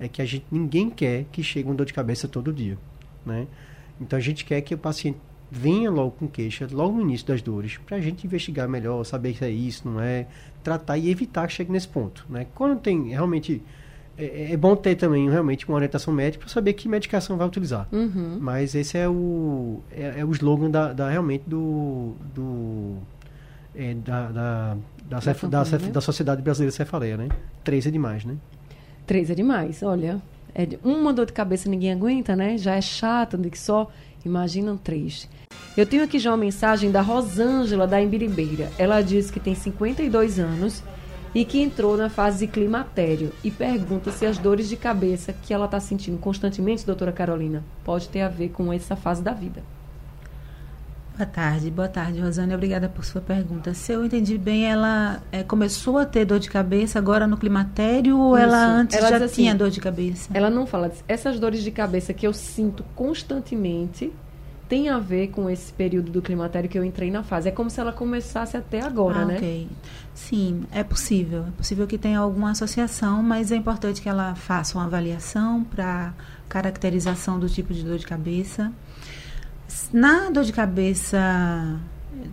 é 0.00 0.08
que 0.08 0.20
a 0.20 0.24
gente 0.24 0.44
ninguém 0.50 0.90
quer 0.90 1.24
que 1.30 1.42
chegue 1.42 1.68
uma 1.68 1.74
dor 1.74 1.86
de 1.86 1.94
cabeça 1.94 2.26
todo 2.26 2.52
dia, 2.52 2.76
né? 3.24 3.46
Então 4.00 4.18
a 4.18 4.20
gente 4.20 4.44
quer 4.44 4.60
que 4.60 4.74
o 4.74 4.78
paciente 4.78 5.18
venha 5.50 5.90
logo 5.90 6.10
com 6.12 6.28
queixa, 6.28 6.68
logo 6.70 6.96
no 6.96 7.02
início 7.02 7.26
das 7.26 7.40
dores, 7.40 7.78
para 7.78 7.96
a 7.96 8.00
gente 8.00 8.26
investigar 8.26 8.68
melhor, 8.68 9.02
saber 9.04 9.34
se 9.34 9.44
é 9.44 9.50
isso, 9.50 9.88
não 9.88 10.00
é, 10.00 10.26
tratar 10.62 10.98
e 10.98 11.08
evitar 11.10 11.46
que 11.46 11.54
chegue 11.54 11.72
nesse 11.72 11.88
ponto, 11.88 12.26
né? 12.28 12.46
Quando 12.54 12.80
tem 12.80 13.08
realmente 13.10 13.62
é, 14.18 14.52
é, 14.52 14.56
bom 14.56 14.74
ter 14.74 14.96
também 14.96 15.30
realmente 15.30 15.66
uma 15.68 15.76
orientação 15.76 16.12
médica 16.12 16.44
para 16.44 16.52
saber 16.52 16.72
que 16.72 16.88
medicação 16.88 17.36
vai 17.36 17.46
utilizar. 17.46 17.86
Uhum. 17.92 18.38
Mas 18.40 18.74
esse 18.74 18.98
é 18.98 19.08
o, 19.08 19.80
é, 19.92 20.20
é 20.20 20.24
o 20.24 20.32
slogan 20.32 20.70
da, 20.70 20.92
da, 20.92 21.08
realmente 21.08 21.44
do, 21.46 22.14
do 22.34 22.96
é, 23.76 23.94
da, 23.94 24.26
da, 24.28 24.76
da, 25.04 25.20
cef, 25.20 25.46
da, 25.46 25.64
cef, 25.64 25.90
da, 25.90 26.00
Sociedade 26.00 26.42
Brasileira 26.42 26.72
de 26.72 26.76
Cefaleia, 26.76 27.16
né? 27.16 27.28
Três 27.62 27.86
é 27.86 27.90
demais, 27.92 28.24
né? 28.24 28.36
Três 29.06 29.30
é 29.30 29.34
demais, 29.36 29.84
olha. 29.84 30.20
É 30.52 30.66
de, 30.66 30.80
uma 30.82 31.12
dor 31.12 31.26
de 31.26 31.32
cabeça 31.32 31.70
ninguém 31.70 31.92
aguenta, 31.92 32.34
né? 32.34 32.58
Já 32.58 32.74
é 32.74 32.80
chato 32.80 33.38
de 33.38 33.48
que 33.48 33.58
só. 33.58 33.88
Imaginam 34.24 34.76
três. 34.76 35.28
Eu 35.76 35.86
tenho 35.86 36.02
aqui 36.02 36.18
já 36.18 36.32
uma 36.32 36.36
mensagem 36.36 36.90
da 36.90 37.00
Rosângela 37.00 37.86
da 37.86 38.02
Embiribeira. 38.02 38.68
Ela 38.76 39.00
diz 39.00 39.30
que 39.30 39.38
tem 39.38 39.54
52 39.54 40.40
anos 40.40 40.82
e 41.34 41.44
que 41.44 41.60
entrou 41.60 41.96
na 41.96 42.08
fase 42.08 42.46
de 42.46 42.52
climatério 42.52 43.32
e 43.44 43.50
pergunta 43.50 44.10
se 44.10 44.26
as 44.26 44.38
dores 44.38 44.68
de 44.68 44.76
cabeça 44.76 45.32
que 45.32 45.52
ela 45.52 45.66
está 45.66 45.80
sentindo 45.80 46.18
constantemente, 46.18 46.86
doutora 46.86 47.12
Carolina, 47.12 47.62
pode 47.84 48.08
ter 48.08 48.22
a 48.22 48.28
ver 48.28 48.50
com 48.50 48.72
essa 48.72 48.96
fase 48.96 49.22
da 49.22 49.32
vida. 49.32 49.62
Boa 51.18 51.26
tarde, 51.26 51.68
boa 51.68 51.88
tarde, 51.88 52.20
Rosane. 52.20 52.54
Obrigada 52.54 52.88
por 52.88 53.04
sua 53.04 53.20
pergunta. 53.20 53.74
Se 53.74 53.90
eu 53.90 54.04
entendi 54.04 54.38
bem, 54.38 54.70
ela 54.70 55.20
é, 55.32 55.42
começou 55.42 55.98
a 55.98 56.06
ter 56.06 56.24
dor 56.24 56.38
de 56.38 56.48
cabeça 56.48 56.96
agora 56.96 57.26
no 57.26 57.36
climatério 57.36 58.16
ou 58.16 58.36
Isso. 58.36 58.46
ela 58.46 58.64
antes 58.64 58.96
ela 58.96 59.08
já 59.08 59.24
assim, 59.24 59.34
tinha 59.34 59.54
dor 59.54 59.68
de 59.68 59.80
cabeça? 59.80 60.30
Ela 60.32 60.48
não 60.48 60.64
fala. 60.64 60.92
Essas 61.08 61.40
dores 61.40 61.64
de 61.64 61.72
cabeça 61.72 62.14
que 62.14 62.24
eu 62.24 62.32
sinto 62.32 62.84
constantemente 62.94 64.12
tem 64.68 64.88
a 64.88 64.98
ver 64.98 65.28
com 65.28 65.48
esse 65.48 65.72
período 65.72 66.10
do 66.12 66.20
climatério 66.20 66.68
que 66.68 66.78
eu 66.78 66.84
entrei 66.84 67.10
na 67.10 67.22
fase. 67.22 67.48
É 67.48 67.52
como 67.52 67.70
se 67.70 67.80
ela 67.80 67.92
começasse 67.92 68.56
até 68.56 68.80
agora, 68.80 69.20
ah, 69.20 69.24
né? 69.24 69.36
Ok. 69.36 69.68
Sim, 70.14 70.64
é 70.70 70.84
possível. 70.84 71.46
É 71.48 71.50
possível 71.52 71.86
que 71.86 71.96
tenha 71.96 72.18
alguma 72.18 72.50
associação, 72.50 73.22
mas 73.22 73.50
é 73.50 73.56
importante 73.56 74.02
que 74.02 74.08
ela 74.08 74.34
faça 74.34 74.76
uma 74.76 74.84
avaliação 74.84 75.64
para 75.64 76.12
caracterização 76.48 77.38
do 77.38 77.48
tipo 77.48 77.72
de 77.72 77.82
dor 77.82 77.98
de 77.98 78.06
cabeça. 78.06 78.70
Na 79.92 80.28
dor 80.30 80.44
de 80.44 80.52
cabeça 80.52 81.78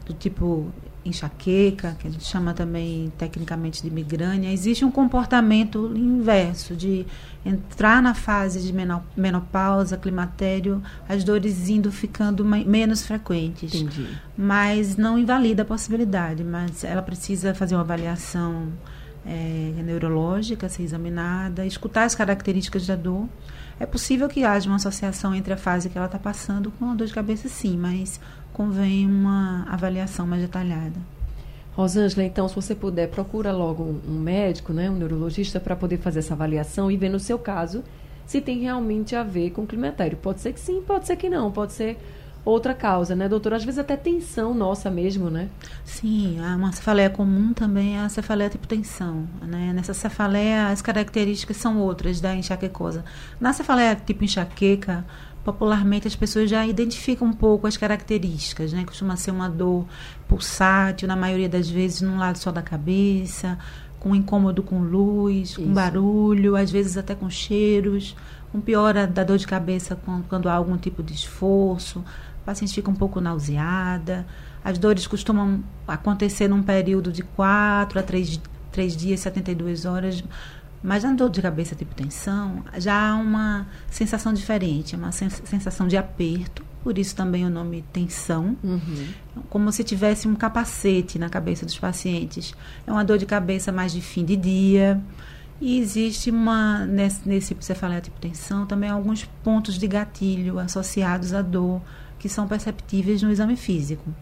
do 0.06 0.14
tipo 0.14 0.72
enxaqueca, 1.06 1.96
que 2.00 2.08
a 2.08 2.12
gente 2.12 2.26
chama 2.26 2.54
também 2.54 3.12
tecnicamente 3.18 3.84
de 3.84 3.92
migrânia, 3.92 4.52
existe 4.52 4.84
um 4.84 4.92
comportamento 4.92 5.92
inverso 5.96 6.76
de 6.76 7.06
entrar 7.46 8.02
na 8.02 8.16
fase 8.16 8.62
de 8.62 8.74
menopausa, 9.16 9.98
climatério, 9.98 10.82
as 11.08 11.24
dores 11.24 11.70
indo 11.70 11.92
ficando 11.92 12.44
menos 12.44 13.06
frequentes. 13.06 13.74
Entendi. 13.76 14.08
Mas 14.36 14.98
não 14.98 15.18
invalida 15.20 15.62
a 15.62 15.66
possibilidade, 15.66 16.44
mas 16.44 16.84
ela 16.84 17.04
precisa 17.04 17.54
fazer 17.54 17.76
uma 17.76 17.82
avaliação 17.82 18.70
é, 19.26 19.74
neurológica, 19.84 20.68
ser 20.68 20.84
examinada, 20.84 21.66
escutar 21.66 22.04
as 22.04 22.16
características 22.16 22.88
da 22.88 22.96
dor. 22.96 23.28
É 23.80 23.86
possível 23.86 24.28
que 24.28 24.44
haja 24.44 24.70
uma 24.70 24.78
associação 24.78 25.36
entre 25.36 25.54
a 25.54 25.58
fase 25.58 25.90
que 25.90 25.98
ela 25.98 26.08
está 26.08 26.18
passando 26.18 26.72
com 26.72 26.92
a 26.92 26.96
dor 26.96 27.08
de 27.08 27.14
cabeça, 27.14 27.50
sim, 27.50 27.78
mas 27.78 28.20
convém 28.56 29.06
uma 29.06 29.66
avaliação 29.70 30.26
mais 30.26 30.42
detalhada. 30.42 30.96
Rosângela, 31.76 32.24
então, 32.24 32.48
se 32.48 32.56
você 32.56 32.74
puder, 32.74 33.10
procura 33.10 33.52
logo 33.52 33.84
um, 34.08 34.18
médico, 34.18 34.72
né, 34.72 34.90
um 34.90 34.96
neurologista, 34.96 35.60
para 35.60 35.76
poder 35.76 35.98
fazer 35.98 36.20
essa 36.20 36.34
avaliação 36.34 36.90
e 36.90 36.96
ver 36.96 37.10
no 37.10 37.20
seu 37.20 37.38
caso 37.38 37.84
se 38.26 38.40
tem 38.40 38.60
realmente 38.60 39.14
a 39.14 39.24
ver 39.24 39.52
com 39.52 39.64
o 39.64 39.68
climatério. 39.68 40.18
Pode 40.18 40.40
ser 40.40 40.54
que 40.54 40.60
sim, 40.60 40.82
pode 40.82 41.06
ser 41.06 41.18
que 41.18 41.30
não, 41.30 41.52
pode 41.52 41.74
ser 41.74 41.98
outra 42.46 42.74
causa, 42.74 43.14
né, 43.14 43.28
doutora? 43.28 43.58
Às 43.58 43.66
vezes 43.66 43.78
até 43.78 43.98
tensão 43.98 44.54
nossa 44.54 44.90
mesmo, 44.90 45.30
né? 45.30 45.50
Sim, 45.84 46.40
uma 46.40 46.72
cefaleia 46.72 47.10
comum 47.10 47.52
também 47.52 47.98
é 47.98 48.02
a 48.02 48.10
cefaleia 48.10 48.50
tipo 48.50 48.68
tensão, 48.68 49.28
né? 49.42 49.74
Nessa 49.74 49.94
cefaleia 49.94 50.70
as 50.70 50.82
características 50.82 51.58
são 51.58 51.78
outras 51.80 52.22
da 52.22 52.34
enxaquecosa. 52.34 53.04
Na 53.38 53.52
cefaleia 53.52 53.96
tipo 53.96 54.24
enxaqueca, 54.24 55.04
popularmente 55.46 56.08
as 56.08 56.16
pessoas 56.16 56.50
já 56.50 56.66
identificam 56.66 57.28
um 57.28 57.34
pouco 57.34 57.68
as 57.68 57.78
características, 57.78 58.74
né? 58.74 58.84
Costuma 58.84 59.16
ser 59.16 59.30
uma 59.30 59.48
dor 59.48 59.86
pulsátil, 60.28 61.08
na 61.08 61.16
maioria 61.16 61.48
das 61.48 61.70
vezes 61.70 62.02
num 62.02 62.18
lado 62.18 62.40
só 62.40 62.52
da 62.52 62.64
cabeça, 62.64 63.58
com 64.00 64.16
incômodo 64.16 64.64
com 64.64 64.80
luz, 64.80 65.52
Isso. 65.52 65.62
com 65.62 65.72
barulho, 65.72 66.56
às 66.56 66.72
vezes 66.72 66.98
até 66.98 67.14
com 67.14 67.30
cheiros, 67.30 68.16
com 68.52 68.60
piora 68.60 69.06
da 69.06 69.24
dor 69.24 69.38
de 69.38 69.46
cabeça 69.46 69.96
quando, 69.96 70.28
quando 70.28 70.50
há 70.50 70.54
algum 70.54 70.78
tipo 70.78 71.04
de 71.04 71.14
esforço, 71.14 72.04
a 72.42 72.46
paciente 72.46 72.74
fica 72.74 72.90
um 72.90 72.96
pouco 72.96 73.22
nauseada. 73.22 74.26
As 74.64 74.80
dores 74.80 75.06
costumam 75.06 75.64
acontecer 75.88 76.48
num 76.48 76.64
período 76.64 77.12
de 77.12 77.22
4 77.22 78.00
a 78.00 78.04
3, 78.04 78.42
3 78.72 78.98
dias, 78.98 79.20
72 79.20 79.86
horas, 79.86 80.24
mas 80.86 81.04
na 81.04 81.14
dor 81.14 81.30
de 81.30 81.42
cabeça 81.42 81.76
tipo 81.76 81.96
tensão, 81.96 82.64
já 82.78 83.10
há 83.10 83.16
uma 83.16 83.68
sensação 83.90 84.32
diferente, 84.32 84.96
uma 84.96 85.12
sensação 85.12 85.88
de 85.88 85.98
aperto, 85.98 86.64
por 86.84 87.00
isso 87.00 87.16
também 87.16 87.44
o 87.44 87.50
nome 87.50 87.84
tensão, 87.92 88.56
uhum. 88.64 89.08
como 89.50 89.72
se 89.72 89.84
tivesse 89.84 90.28
um 90.28 90.36
capacete 90.36 91.18
na 91.18 91.28
cabeça 91.28 91.66
dos 91.66 91.78
pacientes. 91.80 92.54
É 92.86 92.92
uma 92.92 93.04
dor 93.04 93.18
de 93.18 93.26
cabeça 93.26 93.72
mais 93.72 93.92
de 93.92 94.02
fim 94.02 94.24
de 94.24 94.36
dia. 94.36 95.02
E 95.60 95.80
existe 95.80 96.30
uma, 96.30 96.86
nesse, 96.86 97.28
nesse 97.28 97.58
cefaleia 97.62 98.02
tipo 98.02 98.20
tensão, 98.20 98.68
também 98.68 98.90
alguns 98.90 99.26
pontos 99.44 99.80
de 99.80 99.88
gatilho 99.88 100.60
associados 100.60 101.34
à 101.34 101.42
dor 101.42 101.82
que 102.20 102.30
são 102.30 102.48
perceptíveis 102.48 103.24
no 103.24 103.32
exame 103.32 103.56
físico. 103.56 104.14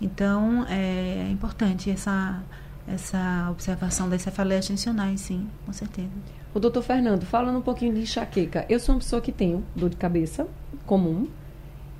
Então, 0.00 0.64
é 0.68 1.28
importante 1.30 1.90
essa 1.90 2.42
essa 2.92 3.48
observação 3.50 4.08
das 4.08 4.22
cefaleias 4.22 4.66
tensionais, 4.66 5.20
sim, 5.20 5.46
com 5.66 5.72
certeza. 5.72 6.08
O 6.54 6.58
doutor 6.58 6.82
Fernando, 6.82 7.24
falando 7.26 7.58
um 7.58 7.62
pouquinho 7.62 7.94
de 7.94 8.00
enxaqueca. 8.00 8.64
Eu 8.68 8.80
sou 8.80 8.94
uma 8.94 9.00
pessoa 9.00 9.20
que 9.20 9.30
tenho 9.30 9.62
dor 9.76 9.90
de 9.90 9.96
cabeça 9.96 10.46
comum 10.86 11.28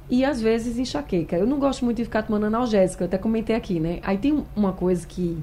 e 0.09 0.25
às 0.25 0.41
vezes 0.41 0.79
enxaqueca. 0.79 1.37
Eu 1.37 1.47
não 1.47 1.59
gosto 1.59 1.85
muito 1.85 1.99
de 1.99 2.05
ficar 2.05 2.23
tomando 2.23 2.47
analgésico, 2.47 3.03
eu 3.03 3.07
até 3.07 3.19
comentei 3.19 3.55
aqui, 3.55 3.79
né? 3.79 4.01
Aí 4.03 4.17
tem 4.17 4.45
uma 4.57 4.73
coisa 4.73 5.07
que 5.07 5.39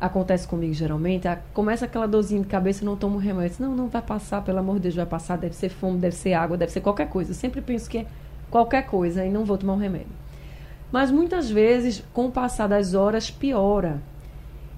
acontece 0.00 0.46
comigo 0.46 0.74
geralmente, 0.74 1.26
começa 1.52 1.86
aquela 1.86 2.06
dorzinha 2.06 2.40
de 2.40 2.46
cabeça 2.46 2.82
e 2.82 2.86
não 2.86 2.96
tomo 2.96 3.18
remédio. 3.18 3.56
Não, 3.60 3.74
não 3.74 3.88
vai 3.88 4.02
passar, 4.02 4.42
pelo 4.42 4.58
amor 4.58 4.76
de 4.76 4.82
Deus, 4.82 4.94
vai 4.94 5.06
passar, 5.06 5.36
deve 5.36 5.56
ser 5.56 5.68
fome, 5.68 5.98
deve 5.98 6.14
ser 6.14 6.34
água, 6.34 6.56
deve 6.56 6.70
ser 6.70 6.80
qualquer 6.80 7.08
coisa. 7.08 7.32
Eu 7.32 7.34
sempre 7.34 7.60
penso 7.60 7.90
que 7.90 7.98
é 7.98 8.06
qualquer 8.50 8.86
coisa 8.86 9.24
e 9.24 9.30
não 9.30 9.44
vou 9.44 9.58
tomar 9.58 9.74
um 9.74 9.78
remédio. 9.78 10.12
Mas 10.92 11.10
muitas 11.10 11.50
vezes, 11.50 12.04
com 12.12 12.26
o 12.26 12.30
passar 12.30 12.68
das 12.68 12.94
horas, 12.94 13.30
piora. 13.30 14.00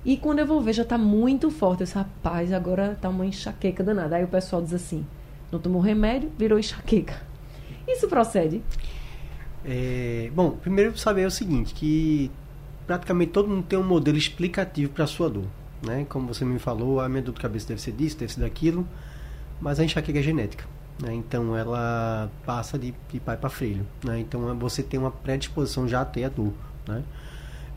E 0.08 0.16
quando 0.16 0.38
eu 0.38 0.46
vou 0.46 0.62
ver, 0.62 0.72
já 0.72 0.84
está 0.84 0.96
muito 0.96 1.50
forte. 1.50 1.82
Eu 1.82 1.84
disse, 1.84 1.94
rapaz, 1.98 2.50
agora 2.50 2.92
está 2.92 3.10
uma 3.10 3.26
enxaqueca 3.26 3.84
danada. 3.84 4.16
Aí 4.16 4.24
o 4.24 4.28
pessoal 4.28 4.62
diz 4.62 4.72
assim, 4.72 5.04
não 5.52 5.58
tomou 5.58 5.82
remédio, 5.82 6.32
virou 6.38 6.58
enxaqueca. 6.58 7.20
Isso 7.86 8.08
procede? 8.08 8.62
É, 9.62 10.30
bom, 10.34 10.52
primeiro 10.52 10.96
saber 10.96 11.26
o 11.26 11.30
seguinte, 11.30 11.74
que 11.74 12.30
praticamente 12.86 13.32
todo 13.32 13.50
mundo 13.50 13.66
tem 13.68 13.78
um 13.78 13.84
modelo 13.84 14.16
explicativo 14.16 14.90
para 14.92 15.04
a 15.04 15.06
sua 15.06 15.28
dor. 15.28 15.44
Né? 15.86 16.06
Como 16.08 16.26
você 16.26 16.42
me 16.42 16.58
falou, 16.58 17.00
a 17.00 17.08
minha 17.10 17.20
dor 17.20 17.34
de 17.34 17.42
cabeça 17.42 17.68
deve 17.68 17.82
ser 17.82 17.92
disso, 17.92 18.16
deve 18.16 18.32
ser 18.32 18.40
daquilo, 18.40 18.88
mas 19.60 19.78
a 19.78 19.84
enxaqueca 19.84 20.20
é 20.20 20.22
genética. 20.22 20.64
Né? 21.02 21.12
Então 21.16 21.54
ela 21.54 22.30
passa 22.46 22.78
de, 22.78 22.94
de 23.12 23.20
pai 23.20 23.36
para 23.36 23.50
filho. 23.50 23.86
Né? 24.02 24.20
Então 24.20 24.58
você 24.58 24.82
tem 24.82 24.98
uma 24.98 25.10
predisposição 25.10 25.86
já 25.86 26.00
a 26.00 26.06
ter 26.06 26.24
a 26.24 26.30
dor. 26.30 26.54
Né? 26.86 27.04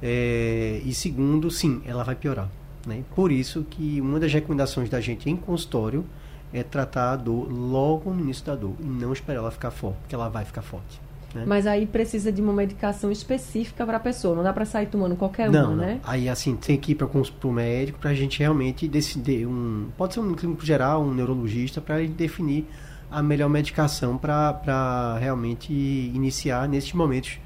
É, 0.01 0.81
e 0.83 0.93
segundo, 0.93 1.51
sim, 1.51 1.81
ela 1.85 2.03
vai 2.03 2.15
piorar. 2.15 2.49
Né? 2.85 3.03
Por 3.15 3.31
isso 3.31 3.65
que 3.69 4.01
uma 4.01 4.19
das 4.19 4.33
recomendações 4.33 4.89
da 4.89 4.99
gente 4.99 5.29
em 5.29 5.35
consultório 5.35 6.05
é 6.53 6.63
tratar 6.63 7.13
a 7.13 7.15
dor 7.15 7.51
logo 7.51 8.13
no 8.13 8.21
início 8.21 8.45
da 8.45 8.55
dor 8.55 8.73
e 8.79 8.83
não 8.83 9.13
esperar 9.13 9.39
ela 9.39 9.51
ficar 9.51 9.71
forte, 9.71 9.97
porque 10.01 10.15
ela 10.15 10.27
vai 10.27 10.43
ficar 10.43 10.61
forte. 10.61 10.99
Né? 11.33 11.45
Mas 11.47 11.65
aí 11.65 11.85
precisa 11.85 12.31
de 12.31 12.41
uma 12.41 12.51
medicação 12.51 13.11
específica 13.11 13.85
para 13.85 13.97
a 13.97 13.99
pessoa. 13.99 14.35
Não 14.35 14.43
dá 14.43 14.51
para 14.51 14.65
sair 14.65 14.87
tomando 14.87 15.15
qualquer 15.15 15.49
não, 15.49 15.61
uma, 15.61 15.69
não. 15.69 15.75
né? 15.77 15.99
Aí 16.03 16.27
assim, 16.27 16.55
tem 16.55 16.77
que 16.77 16.91
ir 16.91 16.95
para 16.95 17.07
o 17.07 17.51
médico 17.51 17.99
para 17.99 18.09
a 18.09 18.13
gente 18.13 18.39
realmente 18.39 18.87
decidir 18.87 19.47
um. 19.47 19.87
Pode 19.97 20.13
ser 20.13 20.19
um 20.19 20.33
clínico 20.33 20.65
geral, 20.65 21.03
um 21.03 21.13
neurologista, 21.13 21.79
para 21.79 22.05
definir 22.05 22.67
a 23.09 23.21
melhor 23.21 23.49
medicação 23.49 24.17
para 24.17 25.17
realmente 25.19 25.73
iniciar 25.73 26.67
nesses 26.67 26.93
momentos 26.93 27.39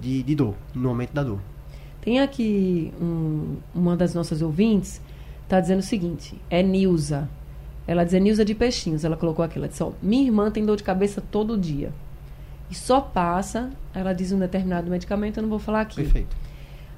de, 0.00 0.22
de 0.22 0.34
dor, 0.34 0.54
no 0.74 0.88
momento 0.88 1.12
da 1.12 1.22
dor. 1.22 1.38
Tem 2.02 2.20
aqui 2.20 2.92
um, 3.00 3.56
uma 3.72 3.96
das 3.96 4.12
nossas 4.12 4.42
ouvintes, 4.42 5.00
está 5.44 5.60
dizendo 5.60 5.78
o 5.78 5.82
seguinte, 5.82 6.34
é 6.50 6.62
Nilza. 6.62 7.28
Ela 7.86 8.04
diz, 8.04 8.12
é 8.12 8.20
Nilza 8.20 8.44
de 8.44 8.54
Peixinhos, 8.54 9.04
ela 9.04 9.16
colocou 9.16 9.44
aqui, 9.44 9.56
ela 9.56 9.68
disse, 9.68 9.82
ó, 9.82 9.92
minha 10.02 10.24
irmã 10.24 10.50
tem 10.50 10.66
dor 10.66 10.76
de 10.76 10.82
cabeça 10.82 11.22
todo 11.30 11.56
dia. 11.56 11.92
E 12.68 12.74
só 12.74 13.00
passa, 13.00 13.70
ela 13.94 14.12
diz 14.12 14.32
um 14.32 14.38
determinado 14.38 14.90
medicamento, 14.90 15.36
eu 15.36 15.42
não 15.42 15.50
vou 15.50 15.58
falar 15.60 15.82
aqui. 15.82 15.96
Perfeito. 15.96 16.36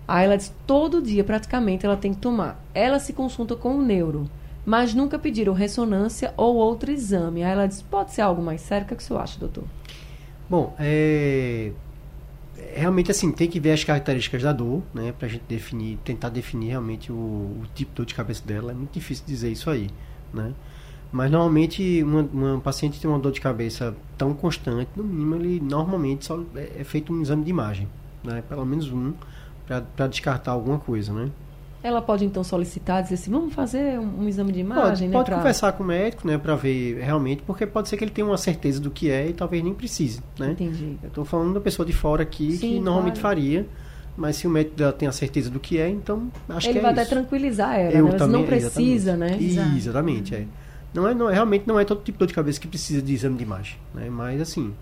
Aí 0.08 0.24
ela 0.24 0.36
diz, 0.36 0.52
todo 0.66 1.02
dia 1.02 1.22
praticamente 1.22 1.84
ela 1.84 1.96
tem 1.96 2.14
que 2.14 2.20
tomar. 2.20 2.62
Ela 2.74 2.98
se 2.98 3.12
consulta 3.12 3.54
com 3.56 3.76
o 3.76 3.82
neuro, 3.82 4.28
mas 4.64 4.94
nunca 4.94 5.18
pediram 5.18 5.52
ressonância 5.52 6.32
ou 6.36 6.56
outro 6.56 6.90
exame. 6.90 7.42
Aí 7.42 7.52
ela 7.52 7.66
diz, 7.66 7.82
pode 7.82 8.12
ser 8.12 8.22
algo 8.22 8.42
mais 8.42 8.62
sério, 8.62 8.84
o 8.84 8.88
que, 8.88 8.94
é 8.94 8.96
que 8.96 9.02
o 9.02 9.06
senhor 9.06 9.20
acha, 9.20 9.38
doutor? 9.38 9.64
Bom, 10.48 10.74
é, 10.78 11.72
realmente 12.74 13.10
assim, 13.10 13.32
tem 13.32 13.48
que 13.48 13.60
ver 13.60 13.72
as 13.72 13.84
características 13.84 14.42
da 14.42 14.52
dor, 14.52 14.82
né, 14.92 15.12
pra 15.18 15.28
gente 15.28 15.44
definir, 15.48 15.98
tentar 16.04 16.28
definir 16.28 16.68
realmente 16.68 17.10
o, 17.10 17.14
o 17.14 17.62
tipo 17.74 17.90
de 17.90 17.96
dor 17.96 18.06
de 18.06 18.14
cabeça 18.14 18.44
dela. 18.44 18.72
É 18.72 18.74
muito 18.74 18.92
difícil 18.92 19.24
dizer 19.26 19.50
isso 19.50 19.70
aí, 19.70 19.90
né? 20.32 20.52
Mas 21.12 21.30
normalmente 21.30 22.02
uma, 22.02 22.22
uma 22.22 22.60
paciente 22.60 23.00
tem 23.00 23.08
uma 23.08 23.18
dor 23.18 23.30
de 23.30 23.40
cabeça 23.40 23.94
tão 24.18 24.34
constante, 24.34 24.90
no 24.96 25.04
mínimo 25.04 25.36
ele 25.36 25.60
normalmente 25.60 26.24
só 26.24 26.42
é, 26.56 26.80
é 26.80 26.84
feito 26.84 27.12
um 27.12 27.22
exame 27.22 27.44
de 27.44 27.50
imagem, 27.50 27.88
né? 28.22 28.42
Pelo 28.48 28.64
menos 28.64 28.90
um 28.90 29.12
para 29.66 30.06
descartar 30.08 30.52
alguma 30.52 30.78
coisa, 30.78 31.12
né? 31.12 31.30
Ela 31.84 32.00
pode 32.00 32.24
então 32.24 32.42
solicitar, 32.42 33.02
dizer 33.02 33.16
assim, 33.16 33.30
vamos 33.30 33.52
fazer 33.52 33.98
um, 33.98 34.22
um 34.22 34.26
exame 34.26 34.50
de 34.52 34.60
imagem, 34.60 34.88
pode, 34.88 35.06
né? 35.06 35.12
Pode 35.12 35.26
pra... 35.26 35.36
conversar 35.36 35.72
com 35.72 35.84
o 35.84 35.86
médico, 35.86 36.26
né, 36.26 36.38
para 36.38 36.56
ver 36.56 36.98
realmente, 36.98 37.42
porque 37.42 37.66
pode 37.66 37.90
ser 37.90 37.98
que 37.98 38.04
ele 38.04 38.10
tenha 38.10 38.26
uma 38.26 38.38
certeza 38.38 38.80
do 38.80 38.90
que 38.90 39.10
é 39.10 39.28
e 39.28 39.34
talvez 39.34 39.62
nem 39.62 39.74
precise, 39.74 40.22
né? 40.38 40.52
Entendi. 40.52 40.96
Eu 41.02 41.08
estou 41.08 41.26
falando 41.26 41.52
da 41.52 41.60
pessoa 41.60 41.84
de 41.84 41.92
fora 41.92 42.22
aqui 42.22 42.52
Sim, 42.52 42.58
que 42.58 42.80
normalmente 42.80 43.20
claro. 43.20 43.36
faria, 43.36 43.66
mas 44.16 44.36
se 44.36 44.46
o 44.46 44.50
médico 44.50 44.76
dela 44.76 44.92
tem 44.94 45.06
a 45.06 45.12
certeza 45.12 45.50
do 45.50 45.60
que 45.60 45.78
é, 45.78 45.90
então 45.90 46.32
acho 46.48 46.68
Ele 46.68 46.72
que 46.72 46.78
é 46.78 46.82
vai 46.82 46.92
isso. 46.92 47.00
até 47.02 47.10
tranquilizar 47.10 47.78
ela, 47.78 47.92
Eu 47.92 48.06
né? 48.06 48.12
Também, 48.12 48.40
não 48.40 48.46
precisa, 48.46 49.10
exatamente. 49.10 49.54
né? 49.54 49.74
Exatamente, 49.76 50.34
é. 50.34 50.46
Não 50.94 51.06
é, 51.06 51.12
não, 51.14 51.26
realmente 51.26 51.66
não 51.66 51.78
é 51.78 51.84
todo 51.84 51.98
tipo 52.02 52.16
de 52.16 52.20
dor 52.20 52.28
de 52.28 52.34
cabeça 52.34 52.58
que 52.58 52.66
precisa 52.66 53.02
de 53.02 53.12
exame 53.12 53.36
de 53.36 53.42
imagem, 53.42 53.76
né? 53.92 54.08
Mas 54.08 54.40
assim, 54.40 54.72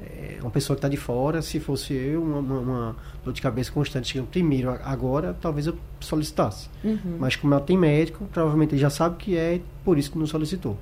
é 0.00 0.38
uma 0.40 0.50
pessoa 0.50 0.76
que 0.76 0.78
está 0.78 0.88
de 0.88 0.96
fora, 0.96 1.40
se 1.40 1.58
fosse 1.58 1.94
eu, 1.94 2.22
uma, 2.22 2.38
uma, 2.38 2.60
uma 2.60 2.96
dor 3.26 3.32
de 3.32 3.42
cabeça 3.42 3.72
constante 3.72 4.08
chegando 4.08 4.28
primeiro 4.28 4.70
agora, 4.84 5.36
talvez 5.40 5.66
eu 5.66 5.76
solicitasse. 6.00 6.68
Uhum. 6.82 7.16
Mas 7.18 7.34
como 7.36 7.52
ela 7.52 7.62
tem 7.62 7.76
médico, 7.76 8.24
provavelmente 8.32 8.74
ele 8.74 8.80
já 8.80 8.90
sabe 8.90 9.16
o 9.16 9.18
que 9.18 9.36
é, 9.36 9.60
por 9.84 9.98
isso 9.98 10.10
que 10.10 10.18
não 10.18 10.26
solicitou. 10.26 10.76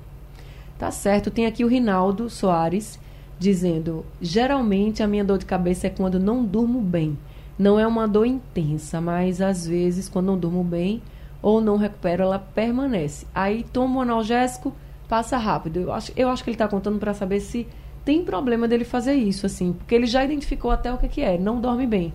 Tá 0.77 0.91
certo. 0.91 1.31
Tem 1.31 1.45
aqui 1.45 1.65
o 1.65 1.67
Rinaldo 1.67 2.29
Soares 2.29 2.99
dizendo: 3.39 4.05
geralmente 4.21 5.01
a 5.01 5.07
minha 5.07 5.23
dor 5.23 5.39
de 5.39 5.45
cabeça 5.45 5.87
é 5.87 5.89
quando 5.89 6.19
não 6.19 6.45
durmo 6.45 6.81
bem. 6.81 7.17
Não 7.57 7.79
é 7.79 7.87
uma 7.87 8.07
dor 8.07 8.25
intensa, 8.25 8.99
mas 8.99 9.41
às 9.41 9.65
vezes, 9.65 10.09
quando 10.09 10.27
não 10.27 10.37
durmo 10.37 10.63
bem 10.63 11.01
ou 11.41 11.61
não 11.61 11.77
recupero, 11.77 12.23
ela 12.23 12.37
permanece. 12.37 13.25
Aí 13.33 13.63
tomo 13.71 14.01
analgésico, 14.01 14.73
passa 15.07 15.37
rápido. 15.37 15.79
Eu 15.79 15.93
acho, 15.93 16.11
eu 16.17 16.29
acho 16.29 16.43
que 16.43 16.49
ele 16.49 16.55
está 16.55 16.67
contando 16.67 16.99
para 16.99 17.13
saber 17.13 17.39
se 17.39 17.65
tem 18.03 18.23
problema 18.23 18.67
dele 18.67 18.83
fazer 18.83 19.13
isso, 19.13 19.45
assim, 19.45 19.73
porque 19.73 19.95
ele 19.95 20.05
já 20.05 20.23
identificou 20.23 20.69
até 20.69 20.93
o 20.93 20.97
que, 20.97 21.07
que 21.07 21.21
é, 21.21 21.37
não 21.37 21.59
dorme 21.61 21.87
bem. 21.87 22.13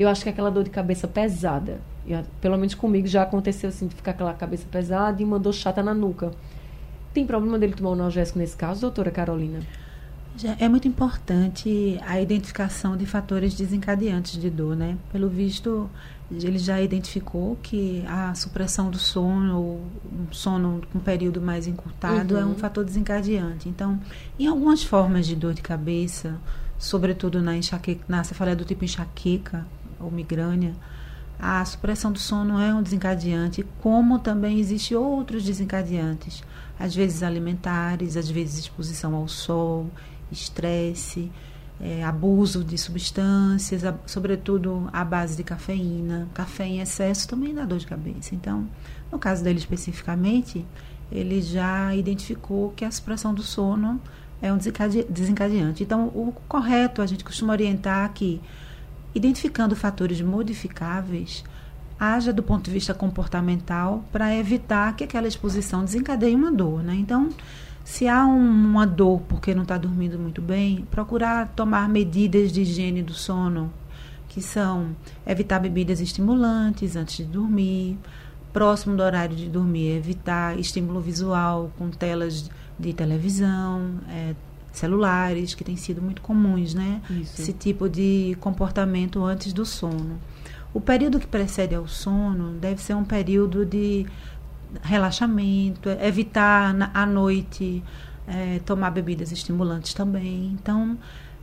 Eu 0.00 0.08
acho 0.08 0.22
que 0.22 0.30
é 0.30 0.32
aquela 0.32 0.50
dor 0.50 0.64
de 0.64 0.70
cabeça 0.70 1.06
pesada. 1.06 1.78
E, 2.06 2.14
pelo 2.40 2.56
menos 2.56 2.74
comigo 2.74 3.06
já 3.06 3.22
aconteceu 3.22 3.68
assim, 3.68 3.86
de 3.86 3.94
ficar 3.94 4.12
aquela 4.12 4.32
cabeça 4.32 4.64
pesada 4.70 5.20
e 5.20 5.24
uma 5.26 5.38
dor 5.38 5.52
chata 5.52 5.82
na 5.82 5.92
nuca. 5.92 6.30
Tem 7.12 7.26
problema 7.26 7.58
dele 7.58 7.74
tomar 7.74 7.90
um 7.90 7.92
analgésico 7.92 8.38
nesse 8.38 8.56
caso, 8.56 8.80
doutora 8.80 9.10
Carolina? 9.10 9.60
É 10.58 10.70
muito 10.70 10.88
importante 10.88 12.00
a 12.06 12.18
identificação 12.18 12.96
de 12.96 13.04
fatores 13.04 13.52
desencadeantes 13.54 14.40
de 14.40 14.48
dor, 14.48 14.74
né? 14.74 14.96
Pelo 15.12 15.28
visto, 15.28 15.90
ele 16.30 16.58
já 16.58 16.80
identificou 16.80 17.58
que 17.62 18.02
a 18.08 18.34
supressão 18.34 18.90
do 18.90 18.98
sono, 18.98 19.58
ou 19.60 19.80
um 20.10 20.32
sono 20.32 20.80
com 20.90 20.96
um 20.98 21.02
período 21.02 21.42
mais 21.42 21.66
encurtado, 21.66 22.38
é 22.38 22.44
Uhum. 22.44 22.52
um 22.52 22.54
fator 22.54 22.86
desencadeante. 22.86 23.68
Então, 23.68 24.00
em 24.38 24.46
algumas 24.46 24.82
formas 24.82 25.26
de 25.26 25.36
dor 25.36 25.52
de 25.52 25.60
cabeça, 25.60 26.38
sobretudo 26.78 27.42
na 27.42 27.54
enxaqueca, 27.54 28.02
na 28.08 28.24
cefaleia 28.24 28.56
do 28.56 28.64
tipo 28.64 28.82
enxaqueca 28.82 29.66
ou 30.00 30.10
migrânia, 30.10 30.72
a 31.38 31.64
supressão 31.64 32.12
do 32.12 32.18
sono 32.18 32.58
é 32.60 32.72
um 32.74 32.82
desencadeante, 32.82 33.64
como 33.80 34.18
também 34.18 34.58
existem 34.58 34.96
outros 34.96 35.42
desencadeantes, 35.44 36.42
às 36.78 36.94
vezes 36.94 37.22
alimentares, 37.22 38.16
às 38.16 38.28
vezes 38.28 38.58
exposição 38.60 39.14
ao 39.14 39.26
sol, 39.28 39.88
estresse, 40.30 41.30
eh, 41.80 42.04
abuso 42.04 42.62
de 42.62 42.76
substâncias, 42.76 43.84
a- 43.84 43.94
sobretudo 44.06 44.88
à 44.92 45.02
base 45.04 45.36
de 45.36 45.42
cafeína. 45.42 46.28
Café 46.34 46.66
em 46.66 46.80
excesso 46.80 47.26
também 47.28 47.54
dá 47.54 47.64
dor 47.64 47.78
de 47.78 47.86
cabeça. 47.86 48.34
Então, 48.34 48.68
no 49.10 49.18
caso 49.18 49.42
dele 49.42 49.58
especificamente, 49.58 50.64
ele 51.10 51.40
já 51.40 51.94
identificou 51.96 52.70
que 52.76 52.84
a 52.84 52.90
supressão 52.90 53.32
do 53.34 53.42
sono 53.42 54.00
é 54.42 54.52
um 54.52 54.56
desencade- 54.58 55.06
desencadeante. 55.08 55.82
Então, 55.82 56.06
o 56.08 56.32
correto, 56.46 57.00
a 57.02 57.06
gente 57.06 57.24
costuma 57.24 57.52
orientar 57.54 58.12
que, 58.12 58.40
identificando 59.14 59.74
fatores 59.74 60.20
modificáveis, 60.20 61.44
haja 61.98 62.32
do 62.32 62.42
ponto 62.42 62.64
de 62.64 62.70
vista 62.70 62.94
comportamental 62.94 64.04
para 64.10 64.34
evitar 64.34 64.94
que 64.96 65.04
aquela 65.04 65.28
exposição 65.28 65.84
desencadeie 65.84 66.34
uma 66.34 66.50
dor. 66.50 66.82
Né? 66.82 66.94
Então, 66.94 67.28
se 67.84 68.08
há 68.08 68.26
um- 68.26 68.70
uma 68.70 68.86
dor 68.86 69.20
porque 69.28 69.54
não 69.54 69.62
está 69.64 69.76
dormindo 69.76 70.18
muito 70.18 70.40
bem, 70.40 70.86
procurar 70.90 71.48
tomar 71.54 71.88
medidas 71.88 72.52
de 72.52 72.62
higiene 72.62 73.02
do 73.02 73.12
sono, 73.12 73.72
que 74.28 74.40
são 74.40 74.94
evitar 75.26 75.58
bebidas 75.58 76.00
estimulantes 76.00 76.94
antes 76.96 77.16
de 77.16 77.24
dormir, 77.24 77.98
próximo 78.52 78.96
do 78.96 79.02
horário 79.02 79.36
de 79.36 79.48
dormir, 79.48 79.96
evitar 79.96 80.58
estímulo 80.58 81.00
visual 81.00 81.70
com 81.76 81.90
telas 81.90 82.50
de 82.78 82.92
televisão, 82.92 83.90
eh, 84.08 84.34
celulares, 84.72 85.54
que 85.54 85.64
têm 85.64 85.76
sido 85.76 86.00
muito 86.02 86.20
comuns, 86.22 86.74
né? 86.74 87.00
Isso. 87.10 87.40
Esse 87.42 87.52
tipo 87.52 87.88
de 87.88 88.36
comportamento 88.40 89.22
antes 89.24 89.52
do 89.52 89.64
sono. 89.66 90.18
O 90.72 90.80
período 90.80 91.18
que 91.18 91.26
precede 91.26 91.74
ao 91.74 91.88
sono 91.88 92.52
deve 92.52 92.80
ser 92.82 92.94
um 92.94 93.04
período 93.04 93.66
de 93.66 94.06
relaxamento, 94.82 95.88
evitar 96.00 96.72
na- 96.74 96.90
à 96.94 97.04
noite 97.06 97.82
eh, 98.28 98.60
tomar 98.64 98.90
bebidas 98.90 99.32
estimulantes 99.32 99.92
também. 99.92 100.56
Então, 100.60 100.96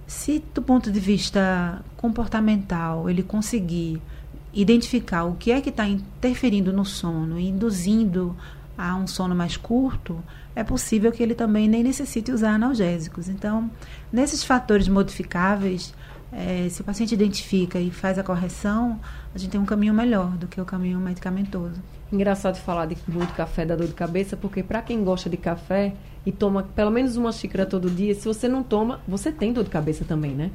se 0.06 0.42
do 0.54 0.62
ponto 0.62 0.90
de 0.90 1.00
vista 1.02 1.84
comportamental 1.98 3.10
ele 3.10 3.22
conseguir 3.22 4.02
identificar 4.54 5.26
o 5.26 5.36
que 5.36 5.52
é 5.52 5.60
que 5.60 5.68
está 5.70 5.86
interferindo 5.86 6.72
no 6.72 6.86
sono 6.86 7.38
e 7.38 7.50
induzindo 7.50 8.34
a 8.78 8.96
um 8.96 9.08
sono 9.08 9.34
mais 9.34 9.58
curto, 9.58 10.24
é 10.56 10.64
possível 10.64 11.12
que 11.12 11.24
ele 11.24 11.34
também 11.34 11.68
nem 11.68 11.84
necessite 11.84 12.32
usar 12.32 12.52
analgésicos. 12.52 13.28
Então, 13.28 13.70
nesses 14.12 14.44
fatores 14.44 14.88
modificáveis, 14.88 15.94
eh, 16.32 16.68
se 16.70 16.82
o 16.82 16.84
paciente 16.84 17.14
identifica 17.14 17.80
e 17.80 17.90
faz 17.90 18.20
a 18.20 18.24
correção, 18.24 19.00
a 19.34 19.38
gente 19.38 19.52
tem 19.52 19.60
um 19.60 19.66
caminho 19.66 19.94
melhor 19.94 20.38
do 20.38 20.48
que 20.48 20.62
o 20.62 20.66
caminho 20.66 21.00
medicamentoso. 21.00 21.82
Engraçado 22.12 22.58
falar 22.58 22.86
de 22.86 22.98
muito 23.08 23.34
café 23.34 23.66
da 23.66 23.76
dor 23.76 23.88
de 23.88 23.94
cabeça, 23.94 24.38
porque 24.38 24.62
para 24.62 24.82
quem 24.82 25.04
gosta 25.04 25.30
de 25.30 25.38
café 25.38 25.94
e 26.26 26.32
toma 26.32 26.64
pelo 26.64 26.92
menos 26.92 27.18
uma 27.18 27.32
xícara 27.32 27.66
todo 27.66 27.90
dia, 27.90 28.14
se 28.14 28.26
você 28.26 28.48
não 28.48 28.62
toma, 28.62 29.02
você 29.08 29.32
tem 29.32 29.52
dor 29.52 29.64
de 29.64 29.70
cabeça 29.70 30.06
também, 30.06 30.32
né? 30.32 30.52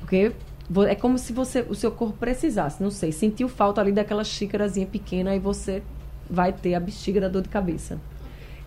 Porque 0.00 0.32
é 0.88 0.94
como 0.94 1.18
se 1.18 1.32
você, 1.32 1.64
o 1.68 1.74
seu 1.74 1.90
corpo 1.90 2.16
precisasse, 2.18 2.82
não 2.82 2.90
sei, 2.90 3.12
sentiu 3.12 3.48
falta 3.48 3.80
ali 3.80 3.92
daquela 3.92 4.24
xícarazinha 4.24 4.86
pequena 4.86 5.34
e 5.34 5.38
você 5.38 5.82
vai 6.30 6.52
ter 6.52 6.74
a 6.74 6.80
bexiga 6.80 7.20
da 7.20 7.28
dor 7.28 7.42
de 7.42 7.48
cabeça. 7.48 7.98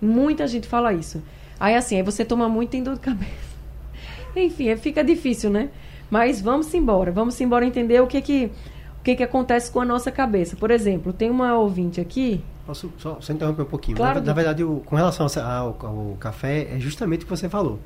Muita 0.01 0.45
gente 0.47 0.67
fala 0.67 0.93
isso. 0.93 1.21
Aí 1.59 1.75
assim, 1.75 1.95
aí 1.95 2.03
você 2.03 2.25
toma 2.25 2.49
muito 2.49 2.69
e 2.69 2.71
tem 2.71 2.83
dor 2.83 2.95
de 2.95 2.99
cabeça. 2.99 3.53
Enfim, 4.35 4.75
fica 4.75 5.03
difícil, 5.03 5.49
né? 5.49 5.69
Mas 6.09 6.41
vamos 6.41 6.73
embora, 6.73 7.11
vamos 7.11 7.39
embora 7.39 7.65
entender 7.65 8.01
o 8.01 8.07
que 8.07 8.21
que 8.21 8.51
o 8.99 9.03
que 9.03 9.15
que 9.15 9.23
acontece 9.23 9.71
com 9.71 9.81
a 9.81 9.85
nossa 9.85 10.11
cabeça. 10.11 10.55
Por 10.55 10.71
exemplo, 10.71 11.11
tem 11.11 11.29
uma 11.29 11.57
ouvinte 11.57 11.99
aqui 11.99 12.43
Posso 12.65 12.91
só, 12.97 13.17
só 13.19 13.33
interromper 13.33 13.63
um 13.63 13.65
pouquinho? 13.65 13.97
Claro. 13.97 14.19
Na, 14.21 14.27
na 14.27 14.33
verdade, 14.33 14.63
o- 14.63 14.81
com 14.85 14.95
relação 14.95 15.27
ao, 15.43 15.77
ao 15.85 16.17
café, 16.19 16.75
é 16.75 16.79
justamente 16.79 17.21
o 17.21 17.23
que 17.25 17.29
você 17.29 17.49
falou. 17.49 17.79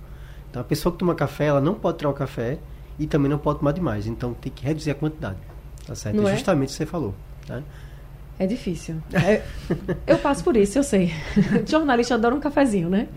Então, 0.49 0.61
a 0.61 0.65
pessoa 0.65 0.93
que 0.93 0.99
toma 0.99 1.15
café, 1.15 1.45
ela 1.45 1.59
não 1.59 1.73
pode 1.73 1.97
tirar 1.97 2.09
o 2.09 2.13
café 2.13 2.59
e 2.99 3.07
também 3.07 3.29
não 3.29 3.39
pode 3.39 3.59
tomar 3.59 3.71
demais. 3.71 4.05
Então, 4.05 4.33
tem 4.35 4.51
que 4.51 4.63
reduzir 4.63 4.91
a 4.91 4.95
quantidade. 4.95 5.37
Tá 5.85 5.95
certo? 5.95 6.15
Não 6.15 6.27
é 6.27 6.31
é? 6.31 6.35
justamente 6.35 6.69
o 6.69 6.71
que 6.71 6.77
você 6.77 6.85
falou. 6.85 7.13
Tá? 7.47 7.61
É 8.39 8.45
difícil. 8.45 8.95
É- 9.13 9.41
eu 10.05 10.17
passo 10.19 10.43
por 10.43 10.55
isso, 10.55 10.77
eu 10.77 10.83
sei. 10.83 11.11
Jornalista 11.65 12.15
adora 12.15 12.35
um 12.35 12.39
cafezinho, 12.39 12.89
né? 12.89 13.07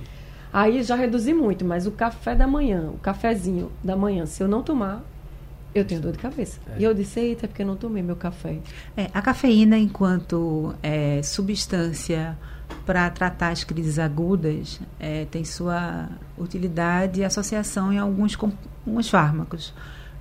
Aí 0.53 0.83
já 0.83 0.97
reduzi 0.97 1.33
muito, 1.35 1.65
mas 1.65 1.87
o 1.87 1.91
café 1.93 2.35
da 2.35 2.47
manhã, 2.47 2.91
o 2.93 2.99
cafezinho 2.99 3.71
da 3.85 3.95
manhã, 3.97 4.27
se 4.27 4.43
eu 4.43 4.49
não 4.49 4.63
tomar, 4.63 5.05
Eu 5.73 5.85
tenho 5.85 6.01
dor 6.01 6.11
de 6.13 6.19
cabeça. 6.19 6.59
É. 6.75 6.81
E 6.81 6.85
eu 6.85 6.93
disse, 6.93 7.21
eita, 7.21 7.47
é 7.47 7.49
porque 7.49 7.63
eu 7.63 7.67
não 7.67 7.77
tomei 7.77 8.03
meu 8.03 8.17
café. 8.17 8.59
É, 8.97 9.09
a 9.15 9.23
cafeína, 9.23 9.79
enquanto 9.79 10.75
é, 10.83 11.23
substância 11.23 12.37
para 12.85 13.09
tratar 13.11 13.51
as 13.51 13.63
crises 13.63 13.97
agudas, 13.99 14.81
é, 14.99 15.27
tem 15.31 15.45
sua 15.45 16.09
utilidade 16.37 17.21
e 17.21 17.25
associação 17.25 17.93
em 17.93 17.99
alguns, 17.99 18.35
com- 18.35 18.51
alguns 18.85 19.09
fármacos. 19.09 19.73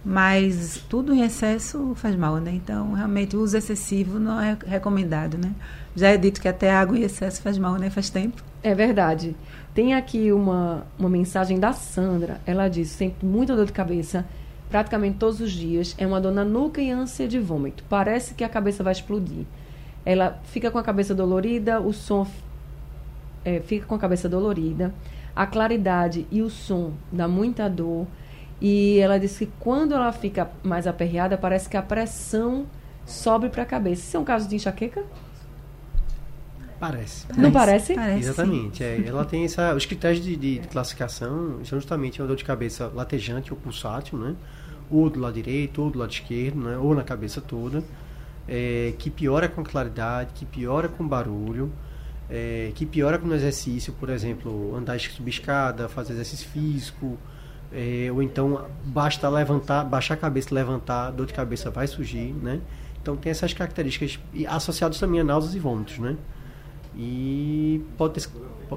Mas 0.04 0.82
tudo 0.90 1.14
em 1.14 1.22
excesso 1.24 1.94
faz 1.96 2.16
mal, 2.16 2.38
né? 2.38 2.52
Então, 2.54 2.94
realmente, 2.94 3.36
o 3.36 3.42
uso 3.42 3.58
excessivo 3.58 4.18
não 4.18 4.40
é 4.40 4.58
recomendado, 4.66 5.38
né? 5.38 5.54
Já 5.96 6.10
é 6.10 6.18
dito 6.18 6.40
que 6.40 6.48
até 6.48 6.72
água 6.72 6.98
em 6.98 7.02
excesso 7.02 7.42
faz 7.42 7.58
mal, 7.58 7.76
né? 7.76 7.90
Faz 7.90 8.10
tempo. 8.10 8.42
É 8.64 8.74
verdade. 8.74 9.36
Tem 9.74 9.94
aqui 9.94 10.32
uma, 10.32 10.86
uma 10.98 11.10
mensagem 11.10 11.60
da 11.60 11.74
Sandra. 11.74 12.40
Ela 12.46 12.70
diz: 12.70 12.90
sempre 12.90 13.26
muita 13.28 13.56
dor 13.56 13.66
de 13.66 13.74
cabeça, 13.74 14.26
praticamente 14.70 15.18
todos 15.18 15.42
os 15.42 15.52
dias. 15.52 15.94
É 15.98 16.08
uma 16.08 16.22
dor 16.22 16.32
na 16.32 16.46
nuca 16.46 16.82
e 16.82 16.90
ânsia 16.90 17.28
de 17.28 17.38
vômito. 17.38 17.84
Parece 17.90 18.34
que 18.34 18.44
a 18.44 18.50
cabeça 18.50 18.84
vai 18.84 18.94
explodir. 18.94 19.46
Ela 20.06 20.40
fica 20.46 20.72
com 20.72 20.78
a 20.78 20.84
cabeça 20.84 21.14
dolorida, 21.14 21.82
o 21.82 21.92
som 21.92 22.26
é, 23.44 23.60
fica 23.60 23.86
com 23.86 23.96
a 23.96 24.00
cabeça 24.00 24.28
dolorida, 24.28 24.94
a 25.36 25.46
claridade 25.46 26.26
e 26.32 26.42
o 26.42 26.50
som 26.50 26.94
dá 27.12 27.28
muita 27.28 27.70
dor. 27.70 28.08
E 28.62 29.00
ela 29.00 29.18
disse 29.20 29.46
que 29.46 29.52
quando 29.60 29.94
ela 29.94 30.12
fica 30.12 30.50
mais 30.64 30.86
aperreada, 30.88 31.38
parece 31.38 31.70
que 31.70 31.78
a 31.78 31.82
pressão 31.82 32.66
sobe 33.06 33.50
para 33.50 33.64
a 33.64 33.66
cabeça. 33.66 34.02
Isso 34.02 34.18
é 34.18 34.20
um 34.20 34.24
caso 34.26 34.48
de 34.48 34.56
enxaqueca? 34.56 35.04
Parece. 36.80 37.26
Não 37.38 37.52
parece? 37.52 37.94
Parece, 37.94 38.20
Exatamente. 38.30 38.84
é. 38.84 39.04
ela 39.06 39.26
tem 39.26 39.44
essa. 39.44 39.76
Os 39.76 39.86
critérios 39.86 40.24
de, 40.24 40.36
de 40.36 40.60
classificação 40.68 41.60
são 41.66 41.80
justamente 41.80 42.22
uma 42.22 42.28
dor 42.28 42.38
de 42.38 42.46
cabeça 42.46 42.88
latejante 42.94 43.52
ou 43.54 43.60
pulsátil, 43.60 44.18
né? 44.18 44.36
Ou 44.90 45.10
do 45.10 45.20
lado 45.20 45.34
direito, 45.34 45.82
ou 45.82 45.90
do 45.90 46.00
lado 46.00 46.12
esquerdo, 46.12 46.58
né? 46.62 46.78
Ou 46.78 46.96
na 46.96 47.04
cabeça 47.04 47.42
toda. 47.42 47.84
é, 48.50 48.94
que 48.98 49.10
piora 49.12 49.48
com 49.48 49.64
claridade, 49.64 50.32
que 50.34 50.46
piora 50.46 50.88
com 50.88 51.08
barulho, 51.08 51.72
é, 52.30 52.72
que 52.74 52.86
piora 52.86 53.20
com 53.20 53.32
exercício, 53.34 53.94
por 53.94 54.10
exemplo, 54.10 54.76
andar 54.76 55.00
subir 55.00 55.30
escada, 55.30 55.88
fazer 55.88 56.14
exercício 56.14 56.48
físico, 56.50 57.18
é, 57.72 58.10
ou 58.12 58.22
então 58.22 58.66
basta 58.86 59.30
levantar, 59.30 59.84
baixar 59.84 60.16
a 60.16 60.18
cabeça, 60.18 60.54
levantar, 60.54 61.12
dor 61.12 61.26
de 61.26 61.34
cabeça 61.34 61.70
vai 61.70 61.88
surgir, 61.88 62.34
né? 62.34 62.60
Então 63.02 63.16
tem 63.16 63.32
essas 63.32 63.54
características 63.54 64.20
associadas 64.48 65.00
também 65.00 65.22
a 65.22 65.24
náuseas 65.24 65.56
e 65.56 65.60
vômitos, 65.60 66.00
né? 66.00 66.18
E 66.96 67.84
pode 67.98 68.16
ter, 68.16 68.30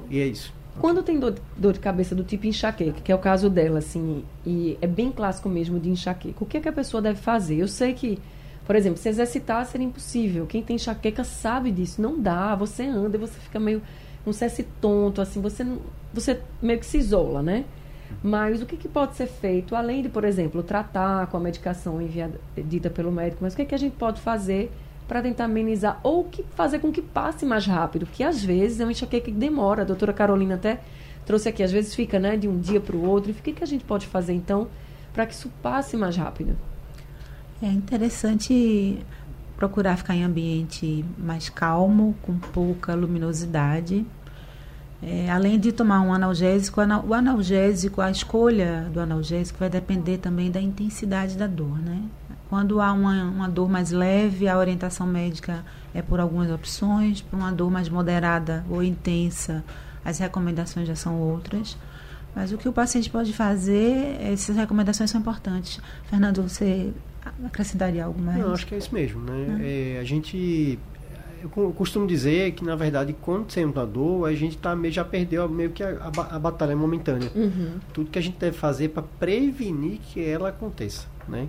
e 0.09 0.19
é 0.19 0.27
isso. 0.27 0.53
Quando 0.79 1.03
tem 1.03 1.19
dor, 1.19 1.35
dor 1.55 1.73
de 1.73 1.79
cabeça 1.79 2.15
do 2.15 2.23
tipo 2.23 2.47
enxaqueca, 2.47 2.99
que 3.01 3.11
é 3.11 3.15
o 3.15 3.19
caso 3.19 3.49
dela, 3.49 3.79
assim, 3.79 4.23
e 4.45 4.77
é 4.81 4.87
bem 4.87 5.11
clássico 5.11 5.47
mesmo 5.47 5.79
de 5.79 5.89
enxaqueca, 5.89 6.43
o 6.43 6.47
que, 6.47 6.57
é 6.57 6.61
que 6.61 6.69
a 6.69 6.73
pessoa 6.73 7.01
deve 7.01 7.19
fazer? 7.19 7.57
Eu 7.57 7.67
sei 7.67 7.93
que, 7.93 8.17
por 8.65 8.75
exemplo, 8.75 8.97
se 8.97 9.07
exercitar 9.09 9.65
seria 9.65 9.85
impossível. 9.85 10.47
Quem 10.47 10.63
tem 10.63 10.75
enxaqueca 10.75 11.23
sabe 11.23 11.71
disso. 11.71 12.01
Não 12.01 12.19
dá, 12.19 12.55
você 12.55 12.83
anda 12.83 13.17
você 13.17 13.39
fica 13.39 13.59
meio 13.59 13.81
um 14.25 14.31
cesse 14.31 14.63
tonto, 14.81 15.21
assim, 15.21 15.41
você, 15.41 15.65
você 16.13 16.39
meio 16.61 16.79
que 16.79 16.85
se 16.85 16.97
isola, 16.97 17.43
né? 17.43 17.65
Mas 18.21 18.61
o 18.61 18.65
que, 18.65 18.77
que 18.77 18.87
pode 18.87 19.15
ser 19.15 19.27
feito, 19.27 19.75
além 19.75 20.01
de, 20.01 20.09
por 20.09 20.23
exemplo, 20.23 20.61
tratar 20.61 21.27
com 21.27 21.37
a 21.37 21.39
medicação 21.39 22.01
enviada, 22.01 22.39
dita 22.57 22.89
pelo 22.89 23.11
médico, 23.11 23.43
mas 23.43 23.53
o 23.53 23.55
que, 23.57 23.65
que 23.65 23.75
a 23.75 23.77
gente 23.77 23.95
pode 23.95 24.21
fazer 24.21 24.71
para 25.07 25.21
tentar 25.21 25.45
amenizar 25.45 25.99
ou 26.03 26.23
que 26.25 26.43
fazer 26.55 26.79
com 26.79 26.91
que 26.91 27.01
passe 27.01 27.45
mais 27.45 27.65
rápido? 27.65 28.05
Porque 28.05 28.23
às 28.23 28.43
vezes 28.43 28.79
é 28.79 28.85
uma 28.85 28.91
enxaqueca 28.91 29.25
que 29.25 29.31
demora. 29.31 29.81
A 29.81 29.85
doutora 29.85 30.13
Carolina 30.13 30.55
até 30.55 30.79
trouxe 31.25 31.49
aqui, 31.49 31.63
às 31.63 31.71
vezes 31.71 31.95
fica 31.95 32.19
né, 32.19 32.37
de 32.37 32.47
um 32.47 32.59
dia 32.59 32.79
para 32.79 32.95
o 32.95 33.07
outro. 33.07 33.31
E 33.31 33.33
o 33.33 33.35
que, 33.35 33.51
que 33.51 33.63
a 33.63 33.67
gente 33.67 33.83
pode 33.83 34.07
fazer 34.07 34.33
então 34.33 34.67
para 35.13 35.25
que 35.25 35.33
isso 35.33 35.51
passe 35.61 35.95
mais 35.95 36.15
rápido? 36.15 36.55
É 37.61 37.67
interessante 37.67 38.99
procurar 39.55 39.95
ficar 39.97 40.15
em 40.15 40.23
ambiente 40.23 41.05
mais 41.17 41.49
calmo, 41.49 42.15
com 42.21 42.37
pouca 42.37 42.93
luminosidade. 42.95 44.05
É, 45.05 45.29
além 45.29 45.59
de 45.59 45.71
tomar 45.71 46.01
um 46.01 46.13
analgésico, 46.13 46.79
ana- 46.79 47.01
o 47.01 47.13
analgésico, 47.13 47.99
a 47.99 48.09
escolha 48.09 48.89
do 48.93 48.99
analgésico 48.99 49.59
vai 49.59 49.69
depender 49.69 50.17
também 50.17 50.49
da 50.49 50.61
intensidade 50.61 51.37
da 51.37 51.45
dor, 51.47 51.77
né? 51.79 52.01
Quando 52.49 52.79
há 52.79 52.93
uma, 52.93 53.23
uma 53.23 53.49
dor 53.49 53.67
mais 53.69 53.91
leve, 53.91 54.47
a 54.47 54.57
orientação 54.57 55.05
médica 55.07 55.65
é 55.93 56.01
por 56.01 56.19
algumas 56.19 56.49
opções. 56.51 57.19
Para 57.21 57.37
uma 57.37 57.51
dor 57.51 57.69
mais 57.71 57.89
moderada 57.89 58.63
ou 58.69 58.83
intensa, 58.83 59.63
as 60.05 60.19
recomendações 60.19 60.87
já 60.87 60.95
são 60.95 61.19
outras. 61.19 61.77
Mas 62.35 62.51
o 62.51 62.57
que 62.57 62.69
o 62.69 62.73
paciente 62.73 63.09
pode 63.09 63.33
fazer, 63.33 64.17
essas 64.21 64.55
recomendações 64.55 65.09
são 65.09 65.19
importantes. 65.19 65.79
Fernando, 66.09 66.43
você 66.43 66.91
acrescentaria 67.45 68.05
algo 68.05 68.21
mais? 68.21 68.39
Não, 68.39 68.53
acho 68.53 68.65
que 68.67 68.75
é 68.75 68.77
isso 68.77 68.93
mesmo, 68.93 69.21
né? 69.21 69.57
É, 69.61 69.99
a 69.99 70.03
gente 70.03 70.77
eu 71.43 71.49
co- 71.49 71.71
costumo 71.73 72.07
dizer 72.07 72.53
que 72.53 72.63
na 72.63 72.75
verdade 72.75 73.13
quando 73.21 73.45
temos 73.45 73.77
a 73.77 73.85
dor, 73.85 74.25
a 74.27 74.33
gente 74.33 74.57
tá 74.57 74.75
meio 74.75 74.93
já 74.93 75.03
perdeu 75.03 75.47
meio 75.49 75.69
que 75.71 75.83
a, 75.83 75.89
a 76.15 76.35
a 76.35 76.39
batalha 76.39 76.75
momentânea. 76.75 77.29
Uhum. 77.35 77.79
Tudo 77.93 78.09
que 78.09 78.17
a 78.17 78.21
gente 78.21 78.37
deve 78.39 78.57
fazer 78.57 78.89
para 78.89 79.03
prevenir 79.03 79.99
que 79.99 80.23
ela 80.23 80.49
aconteça, 80.49 81.05
né? 81.27 81.47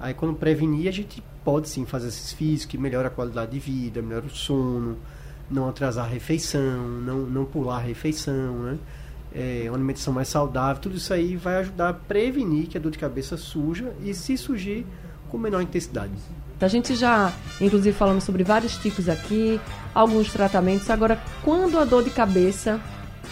Aí 0.00 0.12
quando 0.14 0.34
prevenir, 0.34 0.88
a 0.88 0.92
gente 0.92 1.22
pode 1.44 1.68
sim 1.68 1.84
fazer 1.84 2.08
esses 2.08 2.32
físicos 2.32 2.64
que 2.66 2.78
melhora 2.78 3.08
a 3.08 3.10
qualidade 3.10 3.52
de 3.52 3.58
vida, 3.58 4.00
melhora 4.02 4.26
o 4.26 4.30
sono, 4.30 4.96
não 5.50 5.68
atrasar 5.68 6.06
a 6.06 6.08
refeição, 6.08 6.88
não, 7.00 7.18
não 7.20 7.44
pular 7.44 7.76
a 7.76 7.80
refeição, 7.80 8.54
né? 8.64 8.78
É, 9.36 9.64
uma 9.66 9.76
alimentação 9.76 10.12
mais 10.14 10.28
saudável, 10.28 10.80
tudo 10.80 10.96
isso 10.96 11.12
aí 11.12 11.36
vai 11.36 11.56
ajudar 11.56 11.88
a 11.88 11.92
prevenir 11.92 12.66
que 12.68 12.78
a 12.78 12.80
dor 12.80 12.92
de 12.92 12.98
cabeça 12.98 13.36
surja 13.36 13.92
e 14.04 14.14
se 14.14 14.36
surgir 14.38 14.86
com 15.28 15.36
menor 15.36 15.60
intensidade. 15.60 16.12
A 16.60 16.68
gente 16.68 16.94
já, 16.94 17.32
inclusive, 17.60 17.96
falamos 17.96 18.24
sobre 18.24 18.42
vários 18.44 18.76
tipos 18.76 19.08
aqui, 19.08 19.60
alguns 19.94 20.32
tratamentos. 20.32 20.88
Agora, 20.88 21.20
quando 21.42 21.78
a 21.78 21.84
dor 21.84 22.02
de 22.02 22.10
cabeça 22.10 22.80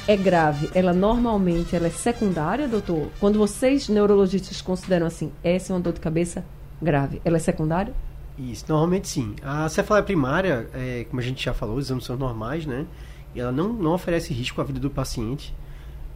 é 0.06 0.16
grave, 0.16 0.68
ela 0.74 0.92
normalmente 0.92 1.74
ela 1.76 1.86
é 1.86 1.90
secundária, 1.90 2.66
doutor? 2.66 3.08
Quando 3.20 3.38
vocês, 3.38 3.88
neurologistas, 3.88 4.60
consideram 4.60 5.06
assim, 5.06 5.32
essa 5.42 5.72
é 5.72 5.76
uma 5.76 5.80
dor 5.80 5.92
de 5.92 6.00
cabeça 6.00 6.44
grave, 6.80 7.22
ela 7.24 7.36
é 7.36 7.40
secundária? 7.40 7.94
Isso, 8.38 8.64
normalmente 8.68 9.08
sim. 9.08 9.34
A 9.42 9.68
cefaleia 9.68 10.04
primária, 10.04 10.68
é, 10.74 11.04
como 11.08 11.20
a 11.20 11.24
gente 11.24 11.44
já 11.44 11.54
falou, 11.54 11.76
os 11.76 11.86
exames 11.86 12.04
são 12.04 12.16
normais, 12.16 12.66
né? 12.66 12.86
E 13.34 13.40
ela 13.40 13.52
não, 13.52 13.72
não 13.72 13.92
oferece 13.92 14.32
risco 14.32 14.60
à 14.60 14.64
vida 14.64 14.80
do 14.80 14.90
paciente. 14.90 15.54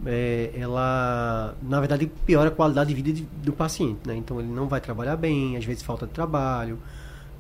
É, 0.05 0.51
ela, 0.55 1.55
na 1.63 1.81
verdade, 1.81 2.07
piora 2.27 2.49
a 2.49 2.53
qualidade 2.53 2.89
de 2.91 2.95
vida 2.95 3.13
de- 3.13 3.23
do 3.43 3.53
paciente, 3.53 4.01
né? 4.07 4.15
Então 4.15 4.39
ele 4.39 4.49
não 4.49 4.69
vai 4.69 4.81
trabalhar 4.81 5.17
bem, 5.17 5.57
às 5.57 5.65
vezes 5.65 5.83
falta 5.83 6.07
de 6.07 6.13
trabalho, 6.13 6.79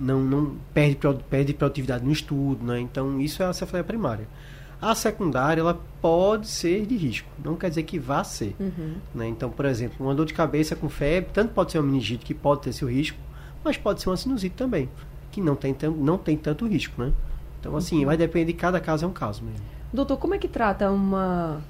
não, 0.00 0.20
não 0.22 0.56
perde, 0.72 0.98
perde 1.28 1.52
produtividade 1.52 2.04
no 2.04 2.12
estudo, 2.12 2.64
né? 2.64 2.80
Então 2.80 3.20
isso 3.20 3.42
é 3.42 3.46
a 3.46 3.52
cefaleia 3.52 3.84
primária. 3.84 4.26
A 4.80 4.94
secundária, 4.94 5.60
ela 5.60 5.78
pode 6.02 6.48
ser 6.48 6.84
de 6.86 6.96
risco, 6.96 7.28
não 7.42 7.56
quer 7.56 7.68
dizer 7.70 7.82
que 7.82 7.98
vá 7.98 8.22
ser. 8.24 8.54
Né? 9.14 9.26
Então, 9.28 9.48
por 9.50 9.64
exemplo, 9.64 10.04
uma 10.04 10.14
dor 10.14 10.26
de 10.26 10.34
cabeça 10.34 10.76
com 10.76 10.88
febre, 10.88 11.30
tanto 11.32 11.52
pode 11.54 11.72
ser 11.72 11.78
uma 11.78 11.86
meningite 11.86 12.24
que 12.24 12.34
pode 12.34 12.60
ter 12.62 12.72
seu 12.74 12.88
risco, 12.88 13.18
mas 13.64 13.76
pode 13.78 14.02
ser 14.02 14.10
uma 14.10 14.16
sinusite 14.18 14.54
também, 14.54 14.88
que 15.32 15.40
não 15.40 15.56
tem, 15.56 15.74
não 15.98 16.18
tem 16.18 16.36
tanto 16.36 16.66
risco, 16.66 17.00
né? 17.02 17.12
Então, 17.58 17.74
assim, 17.74 18.04
vai 18.04 18.16
depender 18.18 18.52
de 18.52 18.58
cada 18.58 18.78
caso, 18.78 19.04
é 19.04 19.08
um 19.08 19.12
caso 19.12 19.42
mesmo. 19.42 19.64
Doutor, 19.92 20.18
como 20.18 20.34
é 20.34 20.38
que 20.38 20.46
trata 20.46 20.90
uma 20.90 21.60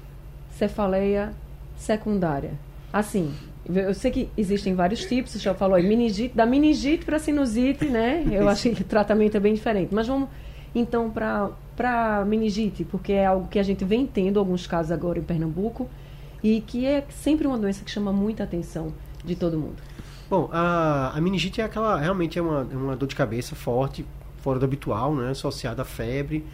cefaleia 0.57 1.33
secundária? 1.75 2.51
Assim, 2.91 3.33
eu 3.65 3.93
sei 3.93 4.11
que 4.11 4.29
existem 4.37 4.73
vários 4.73 5.05
tipos, 5.05 5.31
você 5.31 5.39
já 5.39 5.53
falou 5.53 5.75
aí, 5.75 5.87
meningite, 5.87 6.35
da 6.35 6.45
meningite 6.45 7.05
para 7.05 7.19
sinusite, 7.19 7.85
né? 7.85 8.25
Eu 8.31 8.47
acho 8.49 8.69
que 8.71 8.81
o 8.81 8.85
tratamento 8.85 9.35
é 9.35 9.39
bem 9.39 9.53
diferente. 9.53 9.93
Mas 9.93 10.07
vamos 10.07 10.29
então 10.73 11.11
para 11.11 12.25
meningite, 12.25 12.83
porque 12.83 13.13
é 13.13 13.25
algo 13.25 13.47
que 13.47 13.59
a 13.59 13.63
gente 13.63 13.83
vem 13.83 14.05
tendo 14.05 14.39
alguns 14.39 14.65
casos 14.65 14.91
agora 14.91 15.19
em 15.19 15.23
Pernambuco 15.23 15.89
e 16.43 16.61
que 16.61 16.85
é 16.85 17.05
sempre 17.09 17.45
uma 17.45 17.57
doença 17.57 17.83
que 17.83 17.91
chama 17.91 18.11
muita 18.11 18.43
atenção 18.43 18.93
de 19.23 19.35
todo 19.35 19.57
mundo. 19.57 19.75
Bom, 20.29 20.49
a, 20.51 21.11
a 21.15 21.21
meningite 21.21 21.61
é 21.61 21.63
aquela, 21.63 21.99
realmente 21.99 22.37
é 22.37 22.41
uma, 22.41 22.67
é 22.71 22.75
uma 22.75 22.95
dor 22.95 23.07
de 23.07 23.15
cabeça 23.15 23.55
forte, 23.55 24.05
fora 24.37 24.59
do 24.59 24.65
habitual, 24.65 25.15
né? 25.15 25.31
Associada 25.31 25.81
à 25.81 25.85
febre. 25.85 26.45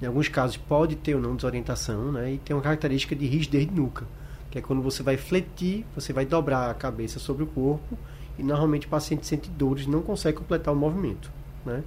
Em 0.00 0.06
alguns 0.06 0.28
casos 0.28 0.56
pode 0.56 0.96
ter 0.96 1.14
ou 1.14 1.20
não 1.20 1.34
desorientação, 1.34 2.12
né? 2.12 2.34
E 2.34 2.38
tem 2.38 2.54
uma 2.54 2.62
característica 2.62 3.16
de 3.16 3.26
rigidez 3.26 3.66
de 3.66 3.72
nuca, 3.72 4.06
que 4.50 4.58
é 4.58 4.62
quando 4.62 4.80
você 4.80 5.02
vai 5.02 5.16
fletir, 5.16 5.84
você 5.94 6.12
vai 6.12 6.24
dobrar 6.24 6.70
a 6.70 6.74
cabeça 6.74 7.18
sobre 7.18 7.42
o 7.42 7.46
corpo 7.46 7.98
e 8.38 8.42
normalmente 8.42 8.86
o 8.86 8.90
paciente 8.90 9.26
sente 9.26 9.50
dores 9.50 9.86
não 9.86 10.00
consegue 10.00 10.38
completar 10.38 10.72
o 10.72 10.76
movimento, 10.76 11.30
né? 11.66 11.82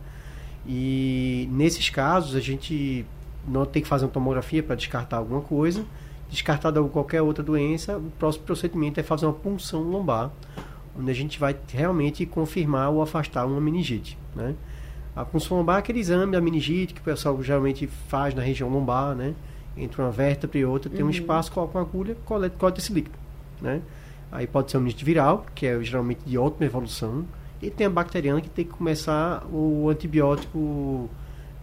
E 0.67 1.47
nesses 1.51 1.89
casos 1.89 2.35
a 2.35 2.39
gente 2.39 3.05
não 3.47 3.65
tem 3.65 3.81
que 3.81 3.87
fazer 3.87 4.05
uma 4.05 4.11
tomografia 4.11 4.61
para 4.61 4.75
descartar 4.75 5.17
alguma 5.17 5.41
coisa. 5.41 5.85
Descartada 6.29 6.81
qualquer 6.83 7.21
outra 7.21 7.43
doença, 7.43 7.97
o 7.97 8.11
próximo 8.11 8.45
procedimento 8.45 8.99
é 8.99 9.03
fazer 9.03 9.25
uma 9.25 9.33
punção 9.33 9.81
lombar, 9.81 10.31
onde 10.97 11.09
a 11.09 11.13
gente 11.13 11.39
vai 11.39 11.55
realmente 11.69 12.25
confirmar 12.25 12.89
ou 12.89 13.01
afastar 13.01 13.45
uma 13.45 13.59
meningite, 13.59 14.17
né? 14.35 14.55
A 15.15 15.25
punção 15.25 15.57
lombar 15.57 15.77
é 15.77 15.79
aquele 15.79 15.99
exame 15.99 16.31
da 16.31 16.39
meningite 16.39 16.93
que 16.93 17.01
o 17.01 17.03
pessoal 17.03 17.41
geralmente 17.43 17.85
faz 17.85 18.33
na 18.33 18.41
região 18.41 18.69
lombar, 18.69 19.13
né? 19.13 19.33
Entre 19.75 20.01
uma 20.01 20.11
vértebra 20.11 20.57
e 20.57 20.65
outra, 20.65 20.89
tem 20.89 21.03
um 21.03 21.09
espaço, 21.09 21.51
coloca 21.51 21.77
uma 21.77 21.85
agulha, 21.85 22.15
coleta, 22.25 22.55
coleta 22.57 22.79
esse 22.79 22.93
líquido, 22.93 23.17
né? 23.61 23.81
Aí 24.31 24.47
pode 24.47 24.71
ser 24.71 24.77
uma 24.77 24.83
meningite 24.83 25.03
viral, 25.03 25.45
que 25.53 25.65
é 25.65 25.81
geralmente 25.83 26.21
de 26.25 26.37
ótima 26.37 26.65
evolução, 26.65 27.25
e 27.61 27.69
tem 27.69 27.87
a 27.87 27.89
bacteriana 27.89 28.41
que 28.41 28.49
tem 28.49 28.65
que 28.65 28.71
começar 28.71 29.45
o 29.51 29.89
antibiótico 29.89 31.09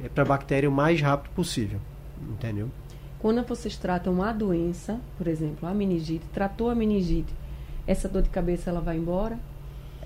é, 0.02 0.08
para 0.08 0.22
a 0.22 0.26
bactéria 0.26 0.68
o 0.68 0.72
mais 0.72 1.00
rápido 1.00 1.32
possível, 1.32 1.80
entendeu? 2.30 2.70
Quando 3.18 3.42
vocês 3.44 3.76
tratam 3.76 4.22
a 4.22 4.32
doença, 4.32 5.00
por 5.16 5.26
exemplo, 5.26 5.68
a 5.68 5.74
meningite, 5.74 6.24
tratou 6.32 6.70
a 6.70 6.74
meningite, 6.74 7.34
essa 7.86 8.08
dor 8.08 8.22
de 8.22 8.28
cabeça 8.28 8.70
ela 8.70 8.80
vai 8.80 8.96
embora? 8.96 9.38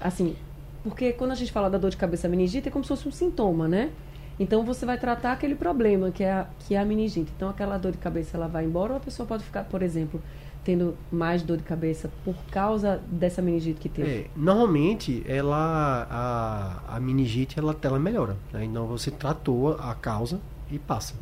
Assim, 0.00 0.34
porque 0.82 1.12
quando 1.12 1.32
a 1.32 1.34
gente 1.34 1.52
fala 1.52 1.70
da 1.70 1.78
dor 1.78 1.90
de 1.90 1.96
cabeça 1.96 2.28
meningite 2.28 2.68
é 2.68 2.70
como 2.70 2.84
se 2.84 2.88
fosse 2.88 3.08
um 3.08 3.12
sintoma, 3.12 3.68
né? 3.68 3.90
Então 4.38 4.64
você 4.64 4.84
vai 4.86 4.98
tratar 4.98 5.32
aquele 5.32 5.54
problema 5.54 6.10
que 6.10 6.24
é 6.24 6.32
a, 6.32 6.46
que 6.60 6.74
é 6.74 6.80
a 6.80 6.84
meningite. 6.84 7.30
Então 7.36 7.48
aquela 7.48 7.78
dor 7.78 7.92
de 7.92 7.98
cabeça 7.98 8.36
ela 8.36 8.48
vai 8.48 8.64
embora 8.64 8.92
ou 8.92 8.96
a 8.96 9.00
pessoa 9.00 9.26
pode 9.26 9.44
ficar, 9.44 9.64
por 9.64 9.82
exemplo, 9.82 10.20
tendo 10.64 10.96
mais 11.10 11.42
dor 11.42 11.56
de 11.56 11.62
cabeça 11.62 12.10
por 12.24 12.34
causa 12.50 13.00
dessa 13.08 13.42
meningite 13.42 13.80
que 13.80 13.88
teve? 13.88 14.10
É, 14.10 14.26
normalmente 14.36 15.22
ela 15.26 16.06
a, 16.10 16.96
a 16.96 17.00
meningite 17.00 17.58
ela, 17.58 17.76
ela 17.82 17.98
melhora. 17.98 18.36
Né? 18.52 18.64
Então 18.64 18.86
você 18.86 19.10
tratou 19.10 19.74
a 19.74 19.94
causa 19.94 20.40
e 20.70 20.78
passa, 20.78 21.14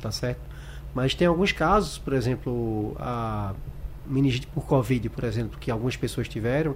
tá 0.00 0.10
certo? 0.10 0.40
Mas 0.94 1.14
tem 1.14 1.26
alguns 1.26 1.52
casos, 1.52 1.98
por 1.98 2.12
exemplo, 2.12 2.96
a 2.98 3.54
meningite 4.06 4.46
por 4.48 4.66
Covid, 4.66 5.08
por 5.08 5.24
exemplo, 5.24 5.58
que 5.58 5.70
algumas 5.70 5.96
pessoas 5.96 6.28
tiveram, 6.28 6.74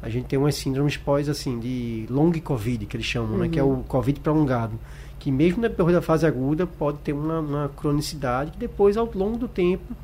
a 0.00 0.08
gente 0.08 0.26
tem 0.26 0.38
umas 0.38 0.54
síndromes 0.54 0.96
pós, 0.96 1.28
assim, 1.28 1.58
de 1.58 2.06
long 2.08 2.32
Covid, 2.32 2.86
que 2.86 2.96
eles 2.96 3.06
chamam, 3.06 3.32
uhum. 3.32 3.38
né? 3.38 3.48
Que 3.48 3.58
é 3.58 3.62
o 3.62 3.68
uhum. 3.68 3.82
Covid 3.82 4.20
prolongado. 4.20 4.78
Que 5.18 5.32
mesmo 5.32 5.60
depois 5.62 5.92
da 5.92 6.00
fase 6.00 6.26
aguda 6.26 6.66
pode 6.66 6.98
ter 6.98 7.12
uma, 7.12 7.40
uma 7.40 7.68
cronicidade 7.70 8.52
que 8.52 8.58
depois, 8.58 8.96
ao 8.96 9.10
longo 9.14 9.36
do 9.36 9.48
tempo, 9.48 9.94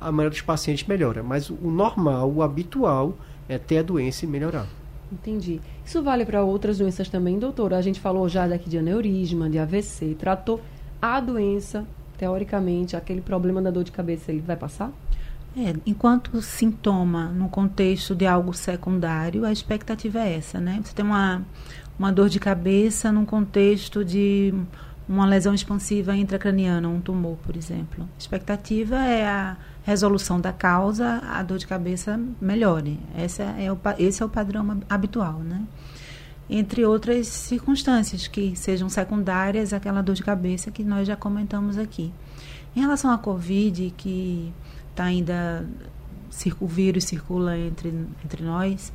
a 0.00 0.10
maioria 0.10 0.30
dos 0.30 0.40
pacientes 0.40 0.86
melhora. 0.86 1.22
Mas 1.22 1.48
o 1.48 1.70
normal, 1.70 2.30
o 2.30 2.42
habitual, 2.42 3.14
é 3.48 3.58
ter 3.58 3.78
a 3.78 3.82
doença 3.82 4.24
e 4.24 4.28
melhorar. 4.28 4.66
Entendi. 5.12 5.60
Isso 5.84 6.02
vale 6.02 6.24
para 6.24 6.42
outras 6.42 6.78
doenças 6.78 7.08
também, 7.08 7.38
doutora? 7.38 7.76
A 7.76 7.82
gente 7.82 8.00
falou 8.00 8.28
já 8.28 8.48
daqui 8.48 8.68
de 8.68 8.78
aneurisma, 8.78 9.48
de 9.48 9.58
AVC, 9.58 10.16
tratou 10.18 10.60
a 11.00 11.20
doença, 11.20 11.86
teoricamente, 12.18 12.96
aquele 12.96 13.20
problema 13.20 13.62
da 13.62 13.70
dor 13.70 13.84
de 13.84 13.92
cabeça, 13.92 14.32
ele 14.32 14.40
vai 14.40 14.56
passar? 14.56 14.90
É, 15.56 15.72
enquanto 15.86 16.42
sintoma 16.42 17.26
no 17.26 17.48
contexto 17.48 18.14
de 18.14 18.26
algo 18.26 18.52
secundário, 18.52 19.44
a 19.44 19.52
expectativa 19.52 20.18
é 20.18 20.36
essa, 20.36 20.60
né? 20.60 20.80
Você 20.82 20.92
tem 20.92 21.04
uma, 21.04 21.42
uma 21.96 22.10
dor 22.10 22.28
de 22.28 22.40
cabeça 22.40 23.12
num 23.12 23.24
contexto 23.24 24.04
de 24.04 24.52
uma 25.08 25.26
lesão 25.26 25.54
expansiva 25.54 26.16
intracraniana, 26.16 26.88
um 26.88 27.00
tumor, 27.00 27.36
por 27.44 27.56
exemplo. 27.56 28.04
A 28.04 28.18
expectativa 28.18 28.96
é 28.96 29.26
a 29.26 29.56
resolução 29.84 30.40
da 30.40 30.52
causa, 30.52 31.22
a 31.24 31.42
dor 31.42 31.58
de 31.58 31.68
cabeça 31.68 32.18
melhore. 32.40 32.98
Essa 33.14 33.42
é 33.42 33.70
o, 33.70 33.78
esse 33.98 34.22
é 34.22 34.26
o 34.26 34.28
padrão 34.28 34.80
habitual, 34.88 35.38
né? 35.38 35.62
Entre 36.50 36.84
outras 36.84 37.28
circunstâncias 37.28 38.26
que 38.26 38.56
sejam 38.56 38.88
secundárias 38.88 39.72
àquela 39.72 40.02
dor 40.02 40.14
de 40.14 40.22
cabeça 40.22 40.70
que 40.70 40.82
nós 40.82 41.06
já 41.06 41.16
comentamos 41.16 41.78
aqui. 41.78 42.12
Em 42.74 42.80
relação 42.80 43.10
à 43.10 43.16
Covid, 43.16 43.94
que 43.96 44.52
tá 44.94 45.04
ainda 45.04 45.66
o 46.60 46.66
vírus 46.66 47.04
circula 47.04 47.56
entre, 47.56 47.88
entre 48.24 48.42
nós. 48.42 48.92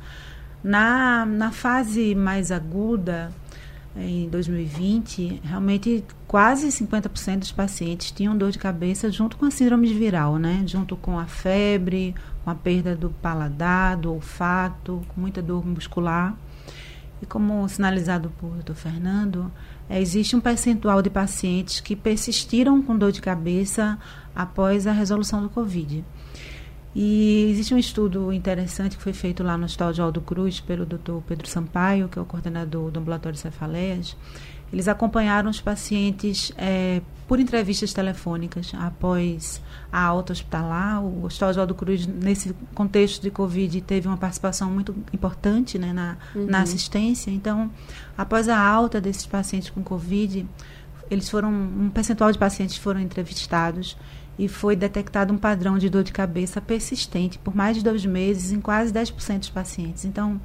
Na, 0.62 1.24
na 1.24 1.50
fase 1.50 2.14
mais 2.14 2.52
aguda, 2.52 3.32
em 3.96 4.28
2020, 4.28 5.40
realmente 5.42 6.04
quase 6.26 6.68
50% 6.68 7.38
dos 7.38 7.52
pacientes 7.52 8.10
tinham 8.12 8.36
dor 8.36 8.52
de 8.52 8.58
cabeça 8.58 9.10
junto 9.10 9.36
com 9.36 9.46
a 9.46 9.50
síndrome 9.50 9.92
viral, 9.92 10.36
né? 10.38 10.62
Junto 10.66 10.96
com 10.96 11.18
a 11.18 11.26
febre, 11.26 12.14
com 12.44 12.50
a 12.50 12.54
perda 12.54 12.94
do 12.94 13.10
paladar, 13.10 13.96
do 13.96 14.12
olfato, 14.12 15.02
com 15.08 15.20
muita 15.20 15.42
dor 15.42 15.66
muscular. 15.66 16.36
E 17.20 17.26
como 17.26 17.68
sinalizado 17.68 18.30
por 18.38 18.50
Dr. 18.58 18.74
Fernando, 18.74 19.50
é, 19.90 20.00
existe 20.00 20.36
um 20.36 20.40
percentual 20.40 21.02
de 21.02 21.10
pacientes 21.10 21.80
que 21.80 21.96
persistiram 21.96 22.80
com 22.80 22.96
dor 22.96 23.10
de 23.10 23.20
cabeça 23.20 23.98
após 24.32 24.86
a 24.86 24.92
resolução 24.92 25.42
do 25.42 25.48
Covid. 25.48 26.04
E 26.94 27.48
existe 27.50 27.74
um 27.74 27.78
estudo 27.78 28.32
interessante 28.32 28.96
que 28.96 29.02
foi 29.02 29.12
feito 29.12 29.42
lá 29.42 29.58
no 29.58 29.64
Hospital 29.64 29.92
de 29.92 30.00
Aldo 30.00 30.20
Cruz 30.20 30.60
pelo 30.60 30.86
Dr. 30.86 31.18
Pedro 31.26 31.48
Sampaio, 31.48 32.08
que 32.08 32.20
é 32.20 32.22
o 32.22 32.24
coordenador 32.24 32.92
do 32.92 33.00
ambulatório 33.00 33.34
de 33.34 33.40
cefaleias. 33.40 34.16
Eles 34.72 34.86
acompanharam 34.86 35.50
os 35.50 35.60
pacientes 35.60 36.52
é, 36.56 37.02
por 37.26 37.40
entrevistas 37.40 37.92
telefônicas 37.92 38.72
após 38.74 39.60
a 39.92 40.00
alta 40.02 40.32
hospitalar. 40.32 41.02
O 41.02 41.24
Hospital 41.24 41.52
de 41.52 41.60
Aldo 41.60 41.74
Cruz, 41.74 42.06
nesse 42.06 42.54
contexto 42.74 43.20
de 43.20 43.30
Covid, 43.30 43.80
teve 43.80 44.06
uma 44.06 44.16
participação 44.16 44.70
muito 44.70 44.94
importante 45.12 45.78
né, 45.78 45.92
na, 45.92 46.16
uhum. 46.34 46.46
na 46.46 46.62
assistência. 46.62 47.30
Então, 47.30 47.70
após 48.16 48.48
a 48.48 48.58
alta 48.58 49.00
desses 49.00 49.26
pacientes 49.26 49.70
com 49.70 49.82
Covid, 49.82 50.46
eles 51.10 51.28
foram 51.28 51.50
um 51.50 51.90
percentual 51.92 52.30
de 52.30 52.38
pacientes 52.38 52.76
foram 52.76 53.00
entrevistados 53.00 53.96
e 54.38 54.48
foi 54.48 54.74
detectado 54.74 55.34
um 55.34 55.36
padrão 55.36 55.76
de 55.76 55.90
dor 55.90 56.02
de 56.02 56.12
cabeça 56.12 56.60
persistente 56.60 57.38
por 57.38 57.54
mais 57.54 57.76
de 57.76 57.84
dois 57.84 58.06
meses 58.06 58.52
em 58.52 58.60
quase 58.60 58.92
10% 58.92 59.38
dos 59.40 59.50
pacientes. 59.50 60.04
Então, 60.04 60.40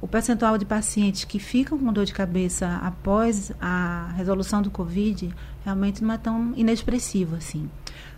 o 0.00 0.06
percentual 0.06 0.58
de 0.58 0.64
pacientes 0.64 1.24
que 1.24 1.38
ficam 1.38 1.78
com 1.78 1.92
dor 1.92 2.04
de 2.04 2.12
cabeça 2.12 2.76
após 2.82 3.52
a 3.60 4.12
resolução 4.16 4.60
do 4.60 4.70
Covid 4.70 5.34
realmente 5.64 6.04
não 6.04 6.14
é 6.14 6.18
tão 6.18 6.52
inexpressivo 6.56 7.36
assim. 7.36 7.68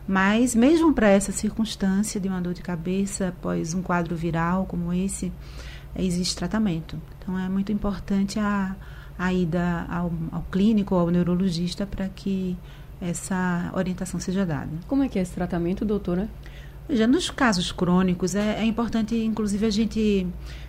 Mas, 0.07 0.55
mesmo 0.55 0.93
para 0.93 1.09
essa 1.09 1.33
circunstância 1.33 2.19
de 2.19 2.29
uma 2.29 2.41
dor 2.41 2.55
de 2.55 2.63
cabeça 2.63 3.29
após 3.29 3.75
um 3.75 3.83
quadro 3.83 4.17
viral 4.17 4.65
como 4.65 4.93
esse, 4.93 5.31
existe 5.95 6.35
tratamento. 6.35 7.01
Então, 7.19 7.39
é 7.39 7.49
muito 7.49 7.71
importante 7.71 8.39
a, 8.39 8.75
a 9.19 9.33
ida 9.33 9.87
ao, 9.89 10.11
ao 10.33 10.43
clínico 10.51 10.95
ou 10.95 11.03
ao 11.03 11.11
neurologista 11.11 11.87
para 11.87 12.09
que 12.09 12.57
essa 13.01 13.71
orientação 13.75 14.19
seja 14.19 14.45
dada. 14.45 14.71
Como 14.87 15.03
é 15.03 15.09
que 15.09 15.19
é 15.19 15.23
esse 15.23 15.33
tratamento, 15.33 15.85
doutora? 15.85 16.29
Já 16.91 17.07
nos 17.07 17.29
casos 17.31 17.71
crônicos, 17.71 18.35
é, 18.35 18.61
é 18.61 18.65
importante, 18.65 19.15
inclusive, 19.15 19.67
a 19.67 19.71
gente 19.71 20.27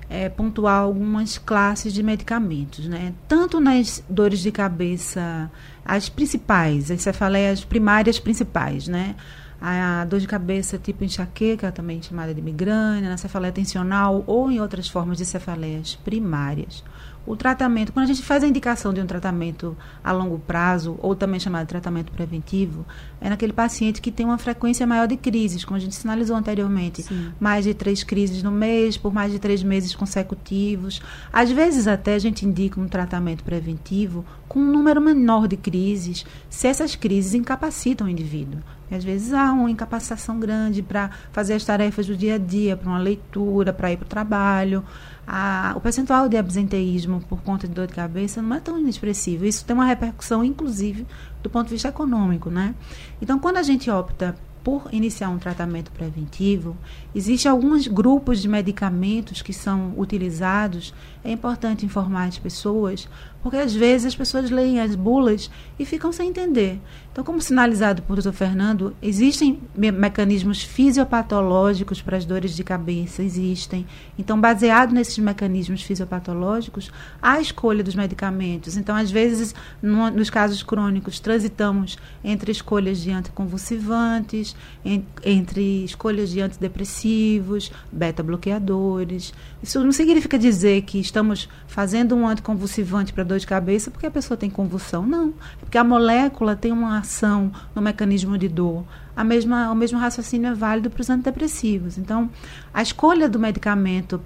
é, 0.10 0.27
pontuar 0.27 0.82
algumas 0.82 1.38
classes 1.38 1.93
de 1.93 2.03
medicamentos, 2.03 2.88
né? 2.88 3.13
Tanto 3.27 3.60
nas 3.60 4.03
dores 4.10 4.39
de 4.39 4.51
cabeça, 4.51 5.49
as 5.86 6.10
principais, 6.10 6.91
as 6.91 7.01
cefaleias 7.01 7.63
primárias 7.63 8.19
principais, 8.19 8.88
né? 8.88 9.15
A 9.62 10.05
dor 10.05 10.19
de 10.19 10.27
cabeça 10.27 10.77
tipo 10.77 11.03
enxaqueca, 11.03 11.71
também 11.71 12.01
chamada 12.01 12.34
de 12.34 12.41
migrânia, 12.41 13.10
na 13.10 13.17
cefaleia 13.17 13.51
tensional 13.51 14.23
ou 14.25 14.49
em 14.49 14.60
outras 14.60 14.88
formas 14.88 15.17
de 15.17 15.25
cefaleias 15.25 15.95
primárias 15.95 16.84
o 17.25 17.36
tratamento, 17.36 17.93
quando 17.93 18.05
a 18.05 18.08
gente 18.08 18.23
faz 18.23 18.43
a 18.43 18.47
indicação 18.47 18.93
de 18.93 19.01
um 19.01 19.05
tratamento 19.05 19.77
a 20.03 20.12
longo 20.12 20.39
prazo, 20.39 20.97
ou 20.99 21.15
também 21.15 21.39
chamado 21.39 21.65
de 21.65 21.69
tratamento 21.69 22.12
preventivo, 22.12 22.86
é 23.21 23.29
naquele 23.29 23.53
paciente 23.53 24.01
que 24.01 24.12
tem 24.12 24.25
uma 24.25 24.38
frequência 24.38 24.88
maior 24.88 25.08
de 25.08 25.15
crises, 25.15 25.63
como 25.63 25.77
a 25.77 25.79
gente 25.79 25.95
sinalizou 25.95 26.36
anteriormente. 26.36 27.03
Sim. 27.03 27.32
Mais 27.39 27.65
de 27.65 27.73
três 27.73 28.03
crises 28.03 28.41
no 28.41 28.51
mês, 28.51 28.97
por 28.97 29.13
mais 29.13 29.32
de 29.32 29.39
três 29.39 29.62
meses 29.62 29.93
consecutivos. 29.93 31.01
Às 31.32 31.51
vezes, 31.51 31.88
até 31.88 32.15
a 32.15 32.19
gente 32.19 32.45
indica 32.45 32.79
um 32.79 32.88
tratamento 32.88 33.43
preventivo 33.43 34.25
com 34.47 34.60
um 34.60 34.71
número 34.71 34.99
menor 34.99 35.47
de 35.47 35.58
crises, 35.58 36.25
se 36.49 36.67
essas 36.67 36.95
crises 36.95 37.34
incapacitam 37.36 38.08
o 38.08 38.10
indivíduo. 38.10 38.60
E 38.91 38.95
às 38.95 39.04
vezes 39.04 39.34
há 39.34 39.52
uma 39.52 39.69
incapacitação 39.69 40.39
grande 40.39 40.82
para 40.82 41.10
fazer 41.32 41.54
as 41.54 41.63
tarefas 41.63 42.08
do 42.08 42.15
dia 42.15 42.36
a 42.36 42.38
dia, 42.38 42.75
para 42.75 42.89
uma 42.89 42.99
leitura, 42.99 43.71
para 43.71 43.91
ir 43.91 43.97
para 43.97 44.06
o 44.06 44.10
trabalho 44.10 44.84
a, 45.32 45.73
o 45.75 45.80
percentual 45.80 46.28
de 46.28 46.36
absenteísmo 46.36 47.21
por 47.30 47.39
conta 47.43 47.67
de 47.67 47.73
dor 47.75 47.86
de 47.86 47.93
cabeça 47.93 48.41
não 48.41 48.56
é 48.56 48.60
tão 48.60 48.80
inexpressivo. 48.80 49.45
Isso 49.45 49.63
tem 49.63 49.75
uma 49.75 49.86
repercussão, 49.86 50.43
inclusive, 50.43 51.06
do 51.43 51.49
ponto 51.52 51.65
de 51.65 51.73
vista 51.73 51.89
econômico, 51.89 52.49
né? 52.49 52.73
Então, 53.21 53.38
quando 53.38 53.58
a 53.58 53.63
gente 53.63 53.91
opta 53.91 54.36
por 54.63 54.89
iniciar 54.91 55.30
um 55.30 55.38
tratamento 55.38 55.91
preventivo, 55.91 56.76
existem 57.15 57.50
alguns 57.50 57.88
grupos 57.88 58.41
de 58.41 58.48
medicamentos 58.48 59.41
que 59.41 59.54
são 59.54 59.93
utilizados. 59.98 60.93
É 61.24 61.32
importante 61.32 61.86
informar 61.86 62.26
as 62.26 62.38
pessoas, 62.38 63.08
porque 63.41 63.58
às 63.58 63.74
vezes 63.74 64.08
as 64.08 64.15
pessoas 64.15 64.50
leem 64.50 64.80
as 64.80 64.95
bulas 64.95 65.50
e 65.78 65.86
ficam 65.86 66.12
sem 66.12 66.30
entender. 66.30 66.80
Então, 67.12 67.24
como 67.24 67.41
sinalizado 67.41 68.02
por 68.04 68.22
Dr. 68.22 68.32
Fernando, 68.32 68.95
existem 69.02 69.60
me 69.76 69.91
mecanismos 69.91 70.62
fisiopatológicos 70.62 72.02
para 72.02 72.15
as 72.15 72.24
dores 72.24 72.56
de 72.56 72.63
cabeça, 72.63 73.24
existem. 73.24 73.86
Então, 74.17 74.39
baseado 74.39 74.93
nesses 74.93 75.17
mecanismos 75.17 75.82
fisiopatológicos, 75.82 76.91
há 77.22 77.34
a 77.34 77.41
escolha 77.41 77.84
dos 77.84 77.95
medicamentos. 77.95 78.78
Então, 78.78 78.95
às 78.95 79.10
vezes, 79.12 79.56
no, 79.82 80.10
nos 80.12 80.30
casos 80.30 80.63
crônicos, 80.63 81.19
transitamos 81.19 81.98
entre 82.24 82.52
escolhas 82.52 83.00
de 83.00 83.12
anticonvulsivantes, 83.12 84.49
en, 84.84 85.04
entre 85.24 85.84
escolhas 85.84 86.30
de 86.30 86.42
antidepressivos, 86.42 87.72
beta-bloqueadores. 87.92 89.34
Isso 89.62 89.84
não 89.84 89.92
significa 89.92 90.38
dizer 90.38 90.82
que 90.84 91.00
estamos 91.00 91.50
fazendo 91.68 92.16
um 92.16 92.28
anticonvulsivante 92.28 93.14
para 93.14 93.24
dor 93.24 93.40
de 93.40 93.48
cabeça 93.48 93.92
porque 93.92 94.06
a 94.06 94.12
pessoa 94.12 94.38
tem 94.38 94.50
convulsão. 94.50 95.06
Não, 95.06 95.34
porque 95.60 95.78
a 95.78 95.84
molécula 95.84 96.56
tem 96.56 96.72
uma 96.72 97.00
ação 97.00 97.52
no 97.76 97.82
mecanismo 97.82 98.38
de 98.38 98.48
dor. 98.48 98.84
a 99.16 99.24
mesma, 99.24 99.70
o 99.70 99.76
mesmo 99.76 100.00
raciocínio 100.00 100.52
é 100.52 100.54
válido 100.54 100.90
para 100.90 101.02
os 101.02 101.10
antidepressivos. 101.10 101.98
Então, 101.98 102.30
a 102.74 102.82
escolha 102.82 103.28
do 103.28 103.38
medicamento 103.38 104.22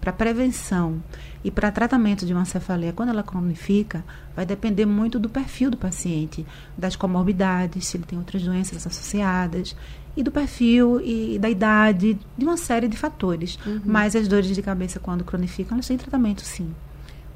para 0.00 0.12
prevenção 0.12 1.02
e 1.46 1.50
para 1.52 1.70
tratamento 1.70 2.26
de 2.26 2.32
uma 2.32 2.44
cefaleia, 2.44 2.92
quando 2.92 3.10
ela 3.10 3.22
cronifica, 3.22 4.04
vai 4.34 4.44
depender 4.44 4.84
muito 4.84 5.16
do 5.16 5.28
perfil 5.28 5.70
do 5.70 5.76
paciente, 5.76 6.44
das 6.76 6.96
comorbidades, 6.96 7.86
se 7.86 7.96
ele 7.96 8.02
tem 8.02 8.18
outras 8.18 8.42
doenças 8.42 8.84
associadas, 8.84 9.76
e 10.16 10.24
do 10.24 10.32
perfil 10.32 11.00
e 11.00 11.38
da 11.38 11.48
idade, 11.48 12.18
de 12.36 12.44
uma 12.44 12.56
série 12.56 12.88
de 12.88 12.96
fatores. 12.96 13.60
Uhum. 13.64 13.80
Mas 13.84 14.16
as 14.16 14.26
dores 14.26 14.52
de 14.52 14.60
cabeça, 14.60 14.98
quando 14.98 15.22
cronificam, 15.22 15.76
elas 15.76 15.86
têm 15.86 15.96
tratamento 15.96 16.40
sim. 16.40 16.74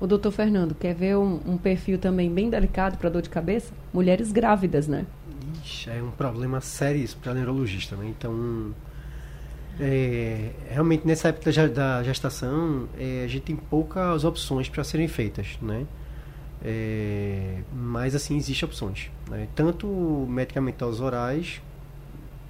O 0.01 0.09
doutor 0.09 0.33
Fernando, 0.33 0.75
quer 0.75 0.93
ver 0.93 1.17
um, 1.17 1.39
um 1.47 1.57
perfil 1.57 1.97
também 1.97 2.29
bem 2.35 2.51
delicado 2.51 2.99
para 2.99 3.09
dor 3.09 3.23
de 3.23 3.31
cabeça? 3.31 3.73
Mulheres 3.95 4.33
grávidas, 4.33 4.89
né? 4.89 5.07
Ixi, 5.63 5.89
é 5.89 6.03
um 6.03 6.11
problema 6.11 6.61
sério 6.61 7.01
isso 7.01 7.17
para 7.17 7.33
neurologista, 7.33 7.95
né? 7.95 8.09
Então, 8.09 8.75
é, 9.79 10.51
realmente 10.69 11.07
nessa 11.07 11.29
época 11.29 11.69
da 11.69 12.03
gestação, 12.03 12.89
é, 12.99 13.23
a 13.25 13.29
gente 13.29 13.43
tem 13.43 13.57
poucas 13.57 14.25
opções 14.25 14.69
para 14.69 14.83
serem 14.85 15.09
feitas, 15.09 15.59
né? 15.61 15.87
É, 16.63 17.63
mas 17.73 18.15
assim, 18.15 18.37
existem 18.37 18.69
opções. 18.69 19.11
Né? 19.29 19.49
Tanto 19.55 19.87
medicamentos 20.29 21.01
orais, 21.01 21.61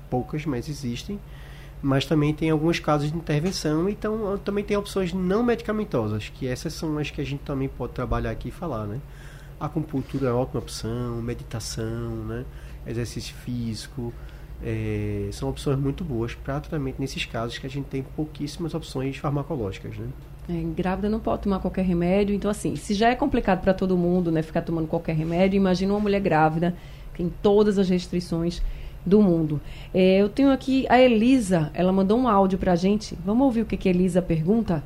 poucas, 0.09 0.45
mas 0.45 0.69
existem. 0.69 1.21
Mas 1.83 2.05
também 2.05 2.35
tem 2.35 2.51
alguns 2.51 2.79
casos 2.79 3.11
de 3.11 3.17
intervenção, 3.17 3.89
então 3.89 4.37
também 4.39 4.63
tem 4.63 4.77
opções 4.77 5.15
não 5.15 5.43
medicamentosas, 5.43 6.29
que 6.29 6.47
essas 6.47 6.75
são 6.75 6.99
as 6.99 7.11
que 7.11 7.23
a 7.23 7.25
gente 7.25 7.41
também 7.41 7.69
pode 7.69 7.95
trabalhar 7.95 8.33
aqui 8.33 8.49
e 8.49 8.51
falar, 8.51 8.87
né? 8.87 9.01
Acupuntura 9.59 10.29
é 10.29 10.33
uma 10.33 10.41
ótima 10.41 10.61
opção, 10.61 11.23
meditação, 11.23 12.11
né? 12.27 12.45
exercício 12.87 13.35
físico, 13.35 14.13
é, 14.63 15.29
são 15.33 15.49
opções 15.49 15.79
muito 15.79 16.05
boas 16.05 16.35
para 16.35 16.61
tratamento 16.61 16.97
nesses 16.99 17.25
casos 17.25 17.59
que 17.59 17.67
a 17.67 17.71
gente 17.71 17.87
tem 17.87 18.03
pouquíssimas 18.03 18.75
opções 18.75 19.17
farmacológicas, 19.17 19.97
né? 19.97 20.07
É, 20.49 20.63
grávida 20.75 21.09
não 21.09 21.21
pode 21.21 21.43
tomar 21.43 21.61
qualquer 21.61 21.85
remédio, 21.85 22.35
então 22.35 22.51
assim, 22.51 22.75
se 22.77 22.93
já 22.95 23.09
é 23.09 23.15
complicado 23.15 23.61
para 23.61 23.73
todo 23.73 23.97
mundo, 23.97 24.33
né, 24.33 24.43
ficar 24.43 24.63
tomando 24.63 24.89
qualquer 24.89 25.15
remédio, 25.15 25.57
imagina 25.57 25.93
uma 25.93 26.01
mulher 26.01 26.21
grávida 26.21 26.75
que 27.13 27.19
tem 27.19 27.33
todas 27.43 27.79
as 27.79 27.89
restrições 27.89 28.61
do 29.07 29.23
mundo. 29.23 29.61
É, 29.95 30.21
eu 30.21 30.29
tenho 30.29 30.51
aqui 30.51 30.87
a 30.89 31.01
Elisa, 31.01 31.71
ela 31.73 31.93
mandou 31.93 32.19
um 32.19 32.29
áudio 32.29 32.59
para 32.59 32.73
a 32.73 32.77
gente. 32.77 33.17
Vamos 33.25 33.45
ouvir 33.45 33.63
o 33.63 33.65
que, 33.65 33.77
que 33.77 33.89
a 33.89 33.93
Elisa 33.93 34.21
pergunta? 34.21 34.83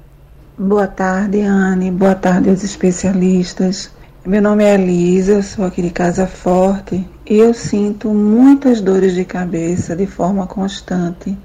Boa 0.57 0.87
tarde, 0.87 1.41
Anne. 1.41 1.91
Boa 1.91 2.15
tarde 2.15 2.49
aos 2.49 2.63
especialistas. 2.63 3.91
Meu 4.25 4.41
nome 4.41 4.65
é 4.65 4.75
Elisa, 4.75 5.43
sou 5.43 5.65
aqui 5.65 5.83
de 5.83 5.91
Casa 5.91 6.27
Forte 6.27 7.05
e 7.27 7.39
eu 7.39 7.55
sinto 7.55 8.11
muitas 8.11 8.81
dores 8.81 9.15
de 9.15 9.25
cabeça 9.25 9.97
de 9.97 10.07
forma 10.07 10.47
constante 10.47 11.37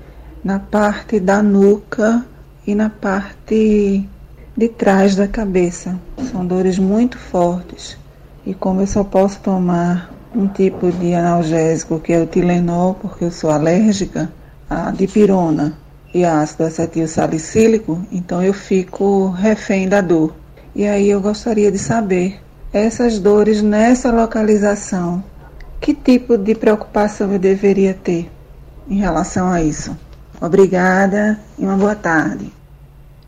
na 0.44 0.60
parte 0.60 1.20
da 1.20 1.42
nuca 1.42 2.26
e 2.68 2.76
na 2.76 2.90
parte 2.90 4.08
de 4.56 4.68
trás 4.70 5.16
da 5.16 5.28
cabeça. 5.28 5.98
São 6.32 6.46
dores 6.46 6.78
muito 6.78 7.18
fortes 7.18 7.98
e 8.46 8.54
como 8.54 8.82
eu 8.82 8.88
só 8.88 9.04
posso 9.04 9.40
tomar 9.40 10.12
um 10.36 10.48
tipo 10.48 10.92
de 10.92 11.14
analgésico 11.14 12.00
que 12.00 12.14
é 12.14 12.20
o 12.20 12.28
Tilenol, 12.28 12.96
porque 12.96 13.26
eu 13.26 13.32
sou 13.32 13.50
alérgica 13.50 14.32
a 14.70 14.92
dipirona 14.92 15.74
e 16.14 16.26
ácido 16.26 16.64
acetil 16.64 17.08
salicílico, 17.08 18.02
então 18.12 18.42
eu 18.44 18.54
fico 18.54 19.30
refém 19.30 19.88
da 19.88 20.02
dor. 20.02 20.34
E 20.76 20.86
aí 20.86 21.10
eu 21.10 21.22
gostaria 21.22 21.72
de 21.72 21.78
saber 21.78 22.40
essas 22.72 23.20
dores 23.20 23.62
nessa 23.62 24.12
localização, 24.12 25.24
que 25.80 25.94
tipo 25.94 26.38
de 26.38 26.56
preocupação 26.56 27.32
eu 27.32 27.40
deveria 27.40 27.94
ter 27.94 28.30
em 28.88 28.98
relação 28.98 29.52
a 29.52 29.62
isso? 29.62 29.98
Obrigada 30.42 31.40
e 31.58 31.64
uma 31.64 31.76
boa 31.76 31.96
tarde. 31.96 32.52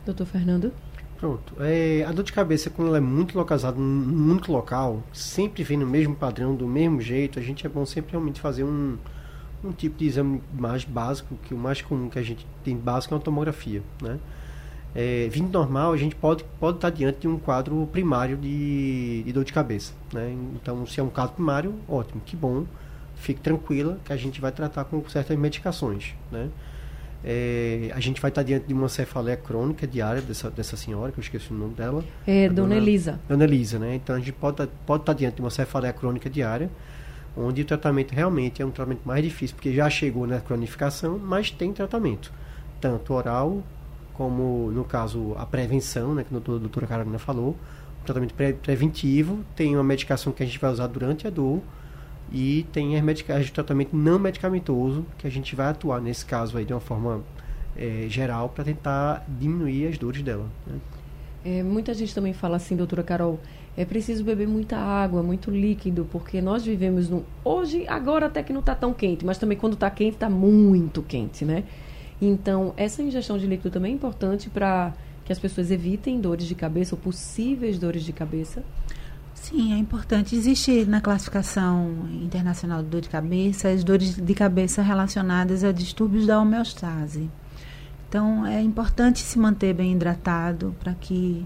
Doutor 0.05 0.25
Fernando? 0.25 0.71
Pronto. 1.17 1.53
É, 1.59 2.03
a 2.07 2.11
dor 2.11 2.23
de 2.23 2.33
cabeça, 2.33 2.69
quando 2.69 2.87
ela 2.87 2.97
é 2.97 3.01
muito 3.01 3.37
localizada, 3.37 3.77
muito 3.77 4.51
local, 4.51 5.03
sempre 5.13 5.63
vem 5.63 5.77
no 5.77 5.85
mesmo 5.85 6.15
padrão, 6.15 6.55
do 6.55 6.67
mesmo 6.67 6.99
jeito, 6.99 7.37
a 7.37 7.41
gente 7.41 7.65
é 7.65 7.69
bom 7.69 7.85
sempre 7.85 8.11
realmente 8.11 8.41
fazer 8.41 8.63
um, 8.63 8.97
um 9.63 9.71
tipo 9.71 9.99
de 9.99 10.07
exame 10.07 10.41
mais 10.51 10.83
básico, 10.83 11.35
que 11.43 11.53
o 11.53 11.57
mais 11.57 11.81
comum 11.81 12.09
que 12.09 12.17
a 12.17 12.23
gente 12.23 12.47
tem 12.63 12.75
básico 12.75 13.13
é 13.13 13.17
uma 13.17 13.23
tomografia, 13.23 13.83
né? 14.01 14.17
É, 14.93 15.29
vindo 15.31 15.51
normal, 15.51 15.93
a 15.93 15.97
gente 15.97 16.15
pode, 16.15 16.43
pode 16.59 16.77
estar 16.77 16.89
diante 16.89 17.19
de 17.19 17.27
um 17.27 17.37
quadro 17.37 17.87
primário 17.91 18.35
de, 18.35 19.23
de 19.23 19.31
dor 19.31 19.45
de 19.45 19.53
cabeça. 19.53 19.93
Né? 20.13 20.35
Então, 20.55 20.85
se 20.85 20.99
é 20.99 21.03
um 21.03 21.09
caso 21.09 21.33
primário, 21.33 21.73
ótimo, 21.87 22.21
que 22.25 22.35
bom, 22.35 22.65
fique 23.15 23.39
tranquila 23.39 23.99
que 24.03 24.11
a 24.11 24.17
gente 24.17 24.41
vai 24.41 24.51
tratar 24.51 24.83
com 24.83 25.07
certas 25.07 25.37
medicações. 25.37 26.13
Né? 26.29 26.49
É, 27.23 27.91
a 27.93 27.99
gente 28.01 28.19
vai 28.19 28.29
estar 28.29 28.43
diante 28.43 28.67
de 28.67 28.73
uma 28.73 28.89
cefaleia 28.89 29.37
crônica 29.37 29.87
diária 29.87 30.21
dessa, 30.21 30.49
dessa 30.49 30.75
senhora, 30.75 31.11
que 31.11 31.19
eu 31.19 31.23
esqueci 31.23 31.51
o 31.51 31.55
nome 31.55 31.73
dela. 31.75 32.03
É, 32.27 32.49
Dona, 32.49 32.69
Dona 32.69 32.75
Elisa. 32.75 33.19
Dona 33.29 33.43
Elisa, 33.45 33.79
né? 33.79 33.95
Então 33.95 34.15
a 34.15 34.19
gente 34.19 34.33
pode, 34.33 34.67
pode 34.85 35.03
estar 35.03 35.13
diante 35.13 35.35
de 35.35 35.41
uma 35.41 35.51
cefaleia 35.51 35.93
crônica 35.93 36.29
diária, 36.29 36.69
onde 37.37 37.61
o 37.61 37.65
tratamento 37.65 38.11
realmente 38.11 38.61
é 38.61 38.65
um 38.65 38.71
tratamento 38.71 39.03
mais 39.05 39.23
difícil, 39.23 39.55
porque 39.55 39.71
já 39.71 39.89
chegou 39.89 40.25
na 40.25 40.41
cronificação, 40.41 41.19
mas 41.19 41.51
tem 41.51 41.71
tratamento, 41.71 42.33
tanto 42.81 43.13
oral 43.13 43.63
como 44.13 44.71
no 44.71 44.83
caso 44.83 45.33
a 45.37 45.45
prevenção, 45.45 46.13
né, 46.13 46.23
que 46.23 46.35
a 46.35 46.39
doutora 46.39 46.87
Carolina 46.87 47.19
falou, 47.19 47.55
o 48.01 48.05
tratamento 48.05 48.33
pre 48.33 48.53
preventivo, 48.53 49.39
tem 49.55 49.75
uma 49.75 49.83
medicação 49.83 50.33
que 50.33 50.43
a 50.43 50.45
gente 50.45 50.59
vai 50.59 50.71
usar 50.71 50.87
durante 50.87 51.27
a 51.27 51.29
dor 51.29 51.61
e 52.31 52.65
tem 52.71 52.97
a 52.97 53.03
medicação 53.03 53.41
de 53.41 53.51
tratamento 53.51 53.95
não 53.95 54.17
medicamentoso 54.17 55.05
que 55.17 55.27
a 55.27 55.29
gente 55.29 55.55
vai 55.55 55.67
atuar 55.67 56.01
nesse 56.01 56.25
caso 56.25 56.57
aí 56.57 56.65
de 56.65 56.73
uma 56.73 56.79
forma 56.79 57.21
é, 57.75 58.05
geral 58.07 58.49
para 58.49 58.63
tentar 58.63 59.25
diminuir 59.27 59.87
as 59.87 59.97
dores 59.97 60.21
dela. 60.21 60.45
Né? 60.65 60.79
É, 61.43 61.63
muita 61.63 61.93
gente 61.93 62.13
também 62.13 62.33
fala 62.33 62.57
assim, 62.57 62.75
doutora 62.75 63.03
Carol, 63.03 63.39
é 63.75 63.85
preciso 63.85 64.23
beber 64.23 64.47
muita 64.47 64.77
água, 64.77 65.23
muito 65.23 65.49
líquido, 65.49 66.07
porque 66.11 66.41
nós 66.41 66.63
vivemos 66.63 67.09
no. 67.09 67.25
Hoje, 67.43 67.85
agora 67.87 68.27
até 68.27 68.43
que 68.43 68.51
não 68.51 68.59
está 68.59 68.75
tão 68.75 68.93
quente, 68.93 69.25
mas 69.25 69.37
também 69.37 69.57
quando 69.57 69.73
está 69.73 69.89
quente, 69.89 70.15
está 70.15 70.29
muito 70.29 71.01
quente, 71.01 71.45
né? 71.45 71.63
Então, 72.21 72.73
essa 72.77 73.01
ingestão 73.01 73.37
de 73.37 73.47
líquido 73.47 73.71
também 73.71 73.91
é 73.91 73.95
importante 73.95 74.49
para 74.49 74.93
que 75.25 75.33
as 75.33 75.39
pessoas 75.39 75.71
evitem 75.71 76.21
dores 76.21 76.45
de 76.45 76.53
cabeça 76.53 76.93
ou 76.93 77.01
possíveis 77.01 77.79
dores 77.79 78.03
de 78.03 78.13
cabeça? 78.13 78.63
Sim, 79.33 79.73
é 79.73 79.77
importante. 79.77 80.35
Existe 80.35 80.85
na 80.85 81.01
classificação 81.01 82.07
internacional 82.21 82.83
de 82.83 82.89
dor 82.89 83.01
de 83.01 83.09
cabeça 83.09 83.69
as 83.69 83.83
dores 83.83 84.15
de 84.15 84.33
cabeça 84.35 84.83
relacionadas 84.83 85.63
a 85.63 85.71
distúrbios 85.71 86.27
da 86.27 86.39
homeostase. 86.39 87.27
Então, 88.07 88.45
é 88.45 88.61
importante 88.61 89.19
se 89.19 89.39
manter 89.39 89.73
bem 89.73 89.93
hidratado 89.93 90.75
para 90.79 90.93
que 90.93 91.43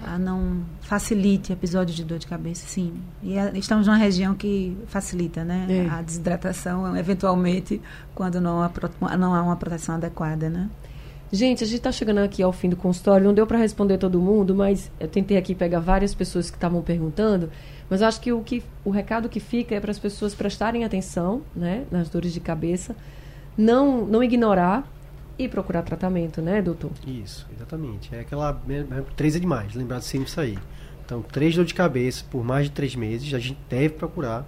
a 0.00 0.18
não 0.18 0.62
facilite 0.80 1.52
episódios 1.52 1.96
de 1.96 2.04
dor 2.04 2.18
de 2.18 2.26
cabeça, 2.26 2.66
sim. 2.66 2.92
E 3.22 3.38
a, 3.38 3.50
estamos 3.52 3.86
numa 3.86 3.96
região 3.96 4.34
que 4.34 4.76
facilita, 4.86 5.44
né? 5.44 5.66
É. 5.68 5.88
A 5.88 6.02
desidratação, 6.02 6.96
eventualmente, 6.96 7.80
quando 8.14 8.40
não 8.40 8.62
há, 8.62 8.70
não 9.16 9.34
há 9.34 9.42
uma 9.42 9.56
proteção 9.56 9.96
adequada, 9.96 10.48
né? 10.48 10.68
Gente, 11.30 11.64
a 11.64 11.66
gente 11.66 11.78
está 11.78 11.90
chegando 11.90 12.18
aqui 12.18 12.42
ao 12.42 12.52
fim 12.52 12.68
do 12.68 12.76
consultório. 12.76 13.24
Não 13.24 13.32
deu 13.32 13.46
para 13.46 13.56
responder 13.56 13.96
todo 13.96 14.20
mundo, 14.20 14.54
mas 14.54 14.90
eu 15.00 15.08
tentei 15.08 15.38
aqui 15.38 15.54
pegar 15.54 15.80
várias 15.80 16.14
pessoas 16.14 16.50
que 16.50 16.58
estavam 16.58 16.82
perguntando. 16.82 17.50
Mas 17.88 18.02
acho 18.02 18.20
que 18.20 18.32
o, 18.32 18.42
que 18.42 18.62
o 18.84 18.90
recado 18.90 19.30
que 19.30 19.40
fica 19.40 19.74
é 19.74 19.80
para 19.80 19.90
as 19.90 19.98
pessoas 19.98 20.34
prestarem 20.34 20.84
atenção 20.84 21.40
né, 21.56 21.84
nas 21.90 22.10
dores 22.10 22.34
de 22.34 22.40
cabeça, 22.40 22.94
não, 23.56 24.04
não 24.04 24.22
ignorar 24.22 24.86
e 25.44 25.48
procurar 25.48 25.82
tratamento, 25.82 26.40
né, 26.40 26.62
doutor? 26.62 26.90
Isso, 27.06 27.46
exatamente. 27.54 28.14
É 28.14 28.20
aquela. 28.20 28.60
Três 29.16 29.36
é 29.36 29.38
demais, 29.38 29.74
lembrar 29.74 29.98
de 29.98 30.04
sempre 30.04 30.28
aí. 30.40 30.58
Então, 31.04 31.22
três 31.22 31.54
dor 31.54 31.64
de 31.64 31.74
cabeça 31.74 32.24
por 32.30 32.44
mais 32.44 32.66
de 32.66 32.72
três 32.72 32.94
meses, 32.94 33.32
a 33.34 33.38
gente 33.38 33.58
deve 33.68 33.90
procurar 33.90 34.46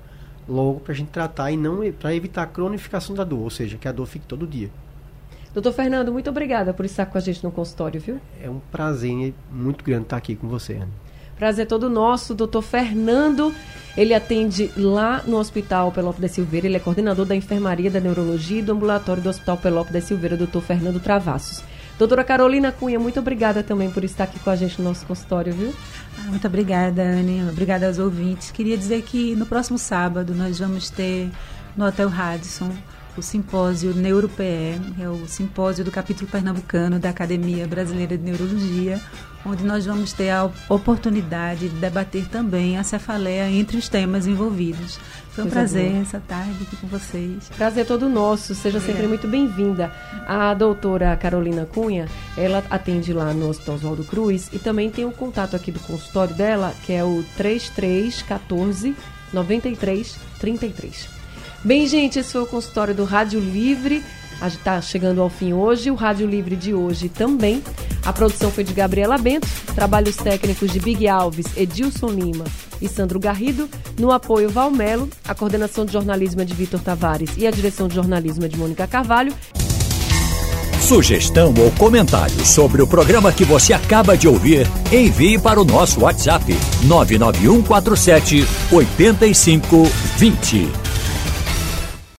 logo 0.48 0.80
para 0.80 0.92
a 0.92 0.96
gente 0.96 1.08
tratar 1.08 1.50
e 1.50 1.56
não 1.56 1.80
para 1.92 2.14
evitar 2.14 2.42
a 2.42 2.46
cronificação 2.46 3.14
da 3.14 3.24
dor, 3.24 3.40
ou 3.40 3.50
seja, 3.50 3.76
que 3.76 3.88
a 3.88 3.92
dor 3.92 4.06
fique 4.06 4.26
todo 4.26 4.46
dia. 4.46 4.70
Doutor 5.52 5.72
Fernando, 5.72 6.12
muito 6.12 6.28
obrigada 6.28 6.74
por 6.74 6.84
estar 6.84 7.06
com 7.06 7.16
a 7.16 7.20
gente 7.20 7.42
no 7.44 7.52
consultório, 7.52 8.00
viu? 8.00 8.20
É 8.42 8.50
um 8.50 8.58
prazer 8.58 9.32
muito 9.50 9.84
grande 9.84 10.04
estar 10.04 10.16
aqui 10.16 10.34
com 10.34 10.48
você, 10.48 10.74
Ana. 10.74 11.03
Prazer 11.38 11.66
todo 11.66 11.90
nosso, 11.90 12.34
doutor 12.34 12.62
Fernando. 12.62 13.54
Ele 13.96 14.12
atende 14.12 14.72
lá 14.76 15.22
no 15.26 15.36
Hospital 15.38 15.92
Pelopo 15.92 16.20
da 16.20 16.28
Silveira. 16.28 16.66
Ele 16.66 16.76
é 16.76 16.80
coordenador 16.80 17.24
da 17.24 17.36
enfermaria 17.36 17.90
da 17.90 18.00
neurologia 18.00 18.58
e 18.58 18.62
do 18.62 18.72
ambulatório 18.72 19.22
do 19.22 19.28
Hospital 19.28 19.56
Pelopo 19.56 19.92
da 19.92 20.00
Silveira, 20.00 20.36
doutor 20.36 20.62
Fernando 20.62 21.00
Travassos. 21.00 21.62
Doutora 21.96 22.24
Carolina 22.24 22.72
Cunha, 22.72 22.98
muito 22.98 23.20
obrigada 23.20 23.62
também 23.62 23.88
por 23.88 24.02
estar 24.02 24.24
aqui 24.24 24.40
com 24.40 24.50
a 24.50 24.56
gente 24.56 24.82
no 24.82 24.88
nosso 24.88 25.06
consultório, 25.06 25.52
viu? 25.52 25.72
Muito 26.26 26.44
obrigada, 26.44 27.02
Anne. 27.02 27.48
Obrigada 27.48 27.86
aos 27.86 28.00
ouvintes. 28.00 28.50
Queria 28.50 28.76
dizer 28.76 29.02
que 29.02 29.36
no 29.36 29.46
próximo 29.46 29.78
sábado 29.78 30.34
nós 30.34 30.58
vamos 30.58 30.90
ter 30.90 31.30
no 31.76 31.86
Hotel 31.86 32.08
Radisson 32.08 32.72
o 33.16 33.22
simpósio 33.22 33.94
NeuroPE, 33.94 34.80
é 35.00 35.08
o 35.08 35.26
simpósio 35.26 35.84
do 35.84 35.90
capítulo 35.90 36.28
pernambucano 36.28 36.98
da 36.98 37.10
Academia 37.10 37.66
Brasileira 37.66 38.16
de 38.18 38.24
Neurologia, 38.24 39.00
onde 39.46 39.62
nós 39.64 39.86
vamos 39.86 40.12
ter 40.12 40.30
a 40.30 40.50
oportunidade 40.68 41.68
de 41.68 41.76
debater 41.76 42.26
também 42.28 42.76
a 42.76 42.82
cefaleia 42.82 43.48
entre 43.48 43.76
os 43.76 43.88
temas 43.88 44.26
envolvidos. 44.26 44.98
Foi 45.30 45.44
um 45.44 45.48
Coisa 45.48 45.60
prazer 45.60 45.90
boa. 45.90 46.02
essa 46.02 46.20
tarde 46.26 46.62
aqui 46.62 46.76
com 46.76 46.86
vocês. 46.86 47.48
Prazer 47.56 47.86
todo 47.86 48.08
nosso, 48.08 48.54
seja 48.54 48.78
é. 48.78 48.80
sempre 48.80 49.06
muito 49.06 49.28
bem-vinda. 49.28 49.92
A 50.26 50.52
doutora 50.54 51.16
Carolina 51.16 51.66
Cunha, 51.66 52.08
ela 52.36 52.64
atende 52.70 53.12
lá 53.12 53.32
no 53.32 53.48
Hospital 53.48 53.76
Oswaldo 53.76 54.04
Cruz 54.04 54.48
e 54.52 54.58
também 54.58 54.90
tem 54.90 55.04
o 55.04 55.08
um 55.08 55.12
contato 55.12 55.54
aqui 55.54 55.70
do 55.70 55.80
consultório 55.80 56.34
dela, 56.34 56.74
que 56.84 56.92
é 56.92 57.04
o 57.04 57.24
3314 57.36 58.96
93 59.32 60.16
33. 60.40 61.23
Bem, 61.64 61.86
gente, 61.86 62.18
esse 62.18 62.32
foi 62.32 62.42
o 62.42 62.46
consultório 62.46 62.94
do 62.94 63.04
Rádio 63.04 63.40
Livre. 63.40 64.04
Está 64.46 64.82
chegando 64.82 65.22
ao 65.22 65.30
fim 65.30 65.54
hoje, 65.54 65.90
o 65.90 65.94
Rádio 65.94 66.26
Livre 66.26 66.54
de 66.54 66.74
hoje 66.74 67.08
também. 67.08 67.62
A 68.04 68.12
produção 68.12 68.50
foi 68.50 68.62
de 68.62 68.74
Gabriela 68.74 69.16
Bento, 69.16 69.48
trabalhos 69.74 70.16
técnicos 70.16 70.70
de 70.70 70.78
Big 70.78 71.08
Alves, 71.08 71.46
Edilson 71.56 72.08
Lima 72.08 72.44
e 72.82 72.86
Sandro 72.86 73.18
Garrido, 73.18 73.66
no 73.98 74.12
apoio 74.12 74.50
Valmelo, 74.50 75.08
a 75.26 75.34
coordenação 75.34 75.86
de 75.86 75.94
jornalismo 75.94 76.42
é 76.42 76.44
de 76.44 76.52
Vitor 76.52 76.80
Tavares 76.80 77.30
e 77.38 77.46
a 77.46 77.50
direção 77.50 77.88
de 77.88 77.94
jornalismo 77.94 78.44
é 78.44 78.48
de 78.48 78.58
Mônica 78.58 78.86
Carvalho. 78.86 79.32
Sugestão 80.82 81.54
ou 81.58 81.70
comentário 81.78 82.44
sobre 82.44 82.82
o 82.82 82.86
programa 82.86 83.32
que 83.32 83.44
você 83.44 83.72
acaba 83.72 84.18
de 84.18 84.28
ouvir, 84.28 84.66
envie 84.92 85.38
para 85.38 85.58
o 85.58 85.64
nosso 85.64 86.02
WhatsApp 86.02 86.44
99147 86.82 88.46
8520. 88.70 90.93